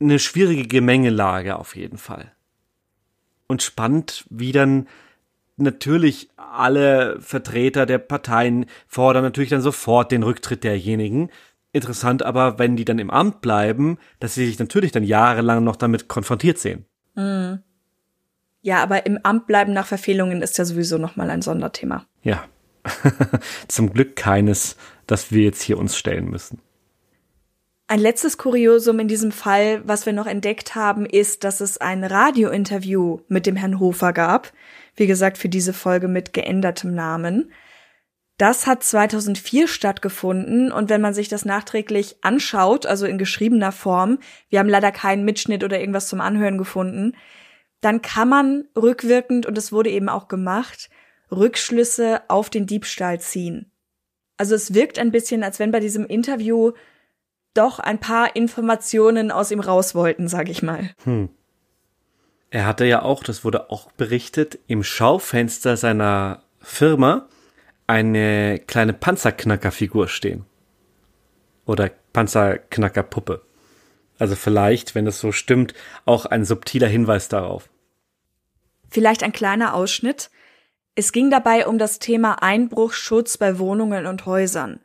[0.00, 2.32] eine schwierige Gemengelage auf jeden Fall.
[3.46, 4.88] Und spannend, wie dann
[5.58, 11.28] natürlich alle Vertreter der Parteien fordern natürlich dann sofort den Rücktritt derjenigen.
[11.72, 15.76] Interessant aber, wenn die dann im Amt bleiben, dass sie sich natürlich dann jahrelang noch
[15.76, 16.86] damit konfrontiert sehen.
[17.14, 17.58] Mhm.
[18.62, 22.06] Ja, aber im Amt bleiben nach Verfehlungen ist ja sowieso nochmal ein Sonderthema.
[22.22, 22.44] Ja.
[23.68, 24.76] Zum Glück keines,
[25.06, 26.60] das wir jetzt hier uns stellen müssen.
[27.88, 32.02] Ein letztes Kuriosum in diesem Fall, was wir noch entdeckt haben, ist, dass es ein
[32.02, 34.52] Radiointerview mit dem Herrn Hofer gab.
[34.96, 37.52] Wie gesagt, für diese Folge mit geändertem Namen.
[38.38, 44.18] Das hat 2004 stattgefunden und wenn man sich das nachträglich anschaut, also in geschriebener Form,
[44.50, 47.14] wir haben leider keinen Mitschnitt oder irgendwas zum Anhören gefunden,
[47.80, 50.90] dann kann man rückwirkend, und es wurde eben auch gemacht,
[51.30, 53.70] Rückschlüsse auf den Diebstahl ziehen.
[54.36, 56.72] Also es wirkt ein bisschen, als wenn bei diesem Interview
[57.54, 60.90] doch ein paar Informationen aus ihm raus wollten, sag ich mal.
[61.04, 61.30] Hm.
[62.50, 67.28] Er hatte ja auch, das wurde auch berichtet, im Schaufenster seiner Firma
[67.86, 70.44] eine kleine Panzerknackerfigur stehen.
[71.64, 73.42] Oder Panzerknackerpuppe.
[74.18, 77.68] Also vielleicht, wenn es so stimmt, auch ein subtiler Hinweis darauf.
[78.88, 80.30] Vielleicht ein kleiner Ausschnitt.
[80.94, 84.80] Es ging dabei um das Thema Einbruchschutz bei Wohnungen und Häusern.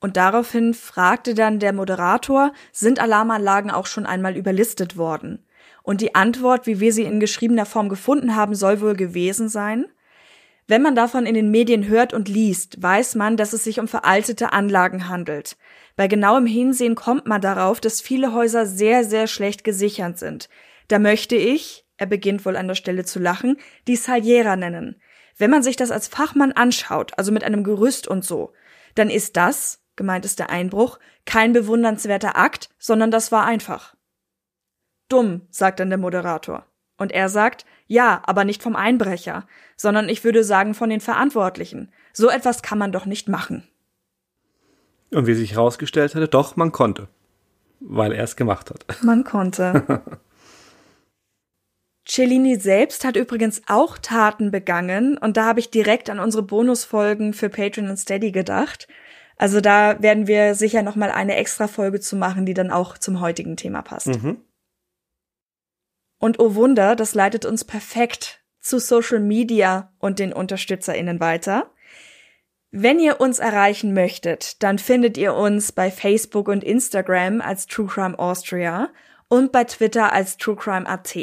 [0.00, 5.44] Und daraufhin fragte dann der Moderator, sind Alarmanlagen auch schon einmal überlistet worden?
[5.82, 9.86] Und die Antwort, wie wir sie in geschriebener Form gefunden haben, soll wohl gewesen sein,
[10.70, 13.88] wenn man davon in den Medien hört und liest, weiß man, dass es sich um
[13.88, 15.56] veraltete Anlagen handelt.
[15.96, 20.48] Bei genauem Hinsehen kommt man darauf, dass viele Häuser sehr, sehr schlecht gesichert sind.
[20.86, 23.56] Da möchte ich, er beginnt wohl an der Stelle zu lachen,
[23.88, 25.02] die Saliera nennen.
[25.36, 28.52] Wenn man sich das als Fachmann anschaut, also mit einem Gerüst und so,
[28.94, 33.96] dann ist das, gemeint ist der Einbruch, kein bewundernswerter Akt, sondern das war einfach.
[35.08, 36.64] Dumm, sagt dann der Moderator.
[36.96, 41.90] Und er sagt, ja, aber nicht vom Einbrecher, sondern ich würde sagen von den Verantwortlichen.
[42.12, 43.64] So etwas kann man doch nicht machen.
[45.10, 47.08] Und wie sich herausgestellt hatte, doch, man konnte.
[47.80, 48.84] Weil er es gemacht hat.
[49.02, 50.02] Man konnte.
[52.06, 57.32] Cellini selbst hat übrigens auch Taten begangen und da habe ich direkt an unsere Bonusfolgen
[57.32, 58.86] für Patreon und Steady gedacht.
[59.36, 62.98] Also da werden wir sicher noch mal eine extra Folge zu machen, die dann auch
[62.98, 64.08] zum heutigen Thema passt.
[64.08, 64.36] Mhm.
[66.20, 71.72] Und oh Wunder, das leitet uns perfekt zu Social Media und den UnterstützerInnen weiter.
[72.70, 77.88] Wenn ihr uns erreichen möchtet, dann findet ihr uns bei Facebook und Instagram als True
[77.88, 78.90] Crime Austria
[79.28, 81.16] und bei Twitter als True Crime AT.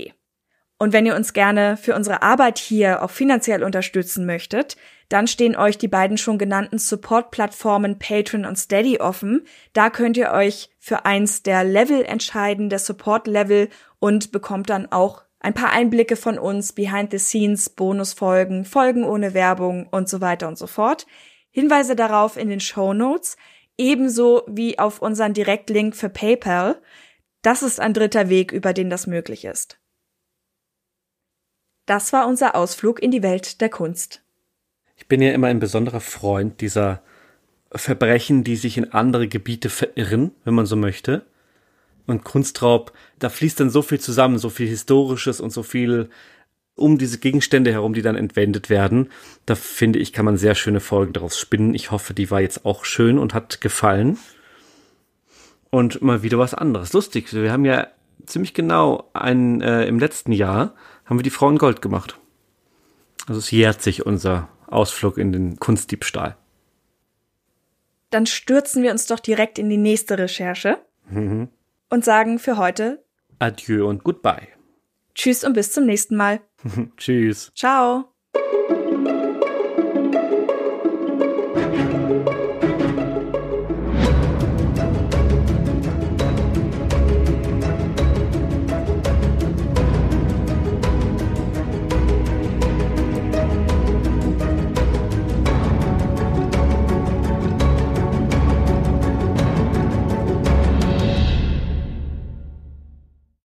[0.80, 4.78] Und wenn ihr uns gerne für unsere Arbeit hier auch finanziell unterstützen möchtet,
[5.10, 9.46] dann stehen euch die beiden schon genannten Support-Plattformen Patreon und Steady offen.
[9.74, 13.70] Da könnt ihr euch für eins der Level entscheiden, der Support-Level
[14.00, 19.34] und bekommt dann auch ein paar Einblicke von uns, Behind the Scenes, Bonusfolgen, Folgen ohne
[19.34, 21.06] Werbung und so weiter und so fort.
[21.52, 23.38] Hinweise darauf in den Show Notes,
[23.78, 26.82] ebenso wie auf unseren Direktlink für PayPal.
[27.42, 29.80] Das ist ein dritter Weg, über den das möglich ist.
[31.86, 34.22] Das war unser Ausflug in die Welt der Kunst.
[34.98, 37.02] Ich bin ja immer ein besonderer Freund dieser
[37.72, 41.26] Verbrechen, die sich in andere Gebiete verirren, wenn man so möchte.
[42.08, 46.10] Und Kunstraub, da fließt dann so viel zusammen, so viel Historisches und so viel
[46.76, 49.10] um diese Gegenstände herum, die dann entwendet werden.
[49.46, 51.74] Da finde ich, kann man sehr schöne Folgen daraus spinnen.
[51.74, 54.18] Ich hoffe, die war jetzt auch schön und hat gefallen.
[55.70, 56.94] Und mal wieder was anderes.
[56.94, 57.88] Lustig, wir haben ja
[58.26, 62.20] ziemlich genau ein, äh, im letzten Jahr haben wir die Frau in Gold gemacht.
[63.28, 66.38] Also es jährt sich unser Ausflug in den Kunstdiebstahl.
[68.10, 70.78] Dann stürzen wir uns doch direkt in die nächste Recherche
[71.10, 71.50] mhm.
[71.90, 73.04] Und sagen für heute
[73.40, 74.48] Adieu und Goodbye.
[75.14, 76.42] Tschüss und bis zum nächsten Mal.
[76.98, 77.52] Tschüss.
[77.56, 78.14] Ciao.